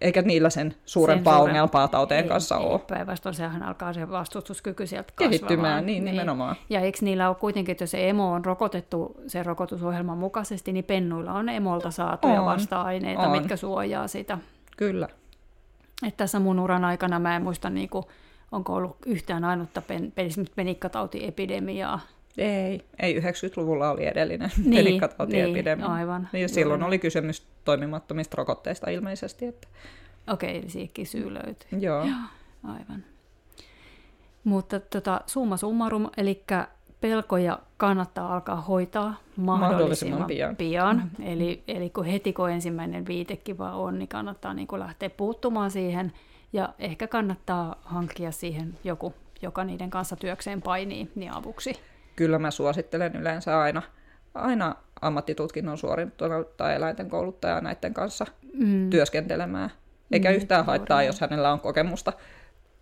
[0.00, 1.62] eikä niillä sen suurempaa sen suuren...
[1.62, 2.78] ongelmaa tauteen ei, kanssa ei, ole.
[2.78, 6.56] Päinvastoin sehän alkaa se vastustuskyky sieltä Kehittymään, niin, niin nimenomaan.
[6.70, 10.84] Ja eikö niillä ole kuitenkin, että jos se emo on rokotettu sen rokotusohjelman mukaisesti, niin
[10.84, 13.30] pennuilla on emolta saatuja on, vasta-aineita, on.
[13.30, 14.38] mitkä suojaa sitä.
[14.76, 15.08] Kyllä.
[16.06, 18.04] Että tässä mun uran aikana mä en muista, niin kuin,
[18.52, 20.12] onko ollut yhtään ainutta pen,
[20.56, 22.00] penikkatautiepidemiaa,
[22.38, 25.86] ei, ei 90-luvulla oli edellinen niin, penikkatautiepidemia.
[25.86, 26.28] Niin, aivan.
[26.32, 29.46] Ja silloin oli kysymys toimimattomista rokotteista ilmeisesti.
[29.46, 29.68] Että...
[30.32, 31.68] Okei, eli siihenkin syy löytyi.
[31.80, 32.04] Joo.
[32.04, 32.16] Joo.
[32.64, 33.04] Aivan.
[34.44, 36.44] Mutta tota, summa summarum, eli
[37.00, 39.04] pelkoja kannattaa alkaa hoitaa
[39.36, 40.56] mahdollisimman, mahdollisimman pian.
[40.56, 40.96] pian.
[40.96, 41.32] Mm-hmm.
[41.32, 46.12] Eli, eli kun heti kun ensimmäinen viitekiva on, niin kannattaa niin kuin lähteä puuttumaan siihen
[46.52, 51.76] ja ehkä kannattaa hankkia siihen joku, joka niiden kanssa työkseen painii, niin avuksi
[52.16, 53.82] kyllä mä suosittelen yleensä aina,
[54.34, 58.90] aina ammattitutkinnon suorittanutta eläinten kouluttajaa näiden kanssa mm.
[58.90, 59.70] työskentelemään.
[60.12, 62.12] Eikä mm, yhtään haittaa, jos hänellä on kokemusta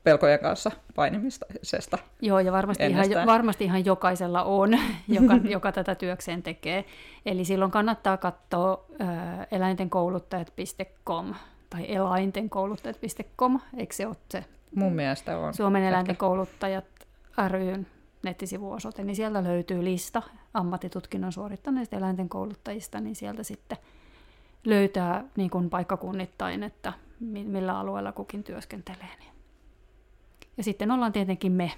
[0.04, 1.98] pelkojen kanssa painimisesta.
[2.20, 4.78] Joo, ja varmasti ihan, varmasti ihan jokaisella on,
[5.08, 6.84] joka, joka tätä työkseen tekee.
[7.26, 9.08] Eli silloin kannattaa katsoa äh,
[9.50, 11.34] eläintenkouluttajat.com
[11.70, 14.44] tai eläintenkouluttajat.com, eikö se ole se?
[14.74, 15.54] Mun mielestä on.
[15.54, 16.84] Suomen eläintenkouluttajat
[17.48, 17.86] ryn
[18.24, 20.22] nettisivuosoite, niin sieltä löytyy lista
[20.54, 23.78] ammattitutkinnon suorittaneista eläinten kouluttajista, niin sieltä sitten
[24.64, 29.16] löytää niin kuin paikkakunnittain, että millä alueella kukin työskentelee.
[29.18, 29.32] Niin.
[30.56, 31.72] Ja sitten ollaan tietenkin me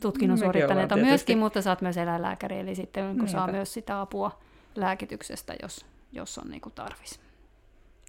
[0.00, 4.38] tutkinnon Mekin suorittaneita myöskin, mutta saat myös eläinlääkäri, eli sitten kun saa myös sitä apua
[4.74, 7.20] lääkityksestä, jos, jos on niin tarvis.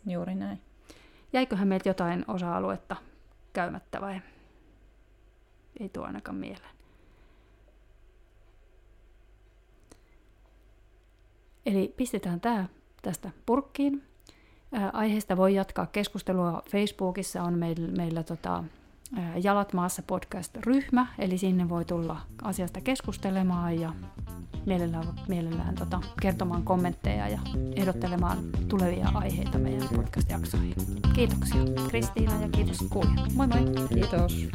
[0.06, 0.62] Juuri näin.
[1.34, 2.96] Jäiköhän meiltä jotain osa-aluetta
[3.54, 4.22] käymättä vai
[5.80, 6.79] ei tuo ainakaan mieleen?
[11.66, 12.66] Eli pistetään tämä
[13.02, 14.04] tästä purkkiin.
[14.72, 18.64] Ää, aiheesta voi jatkaa keskustelua Facebookissa, on meillä, meillä tota,
[19.16, 23.94] ää, Jalat maassa podcast-ryhmä, eli sinne voi tulla asiasta keskustelemaan ja
[24.66, 27.40] mielellään, mielellään tota, kertomaan kommentteja ja
[27.76, 28.38] ehdottelemaan
[28.68, 30.76] tulevia aiheita meidän podcast-jaksoihin.
[31.14, 33.34] Kiitoksia Kristiina ja kiitos kuulijat.
[33.34, 33.88] Moi moi!
[33.94, 34.48] Kiitos!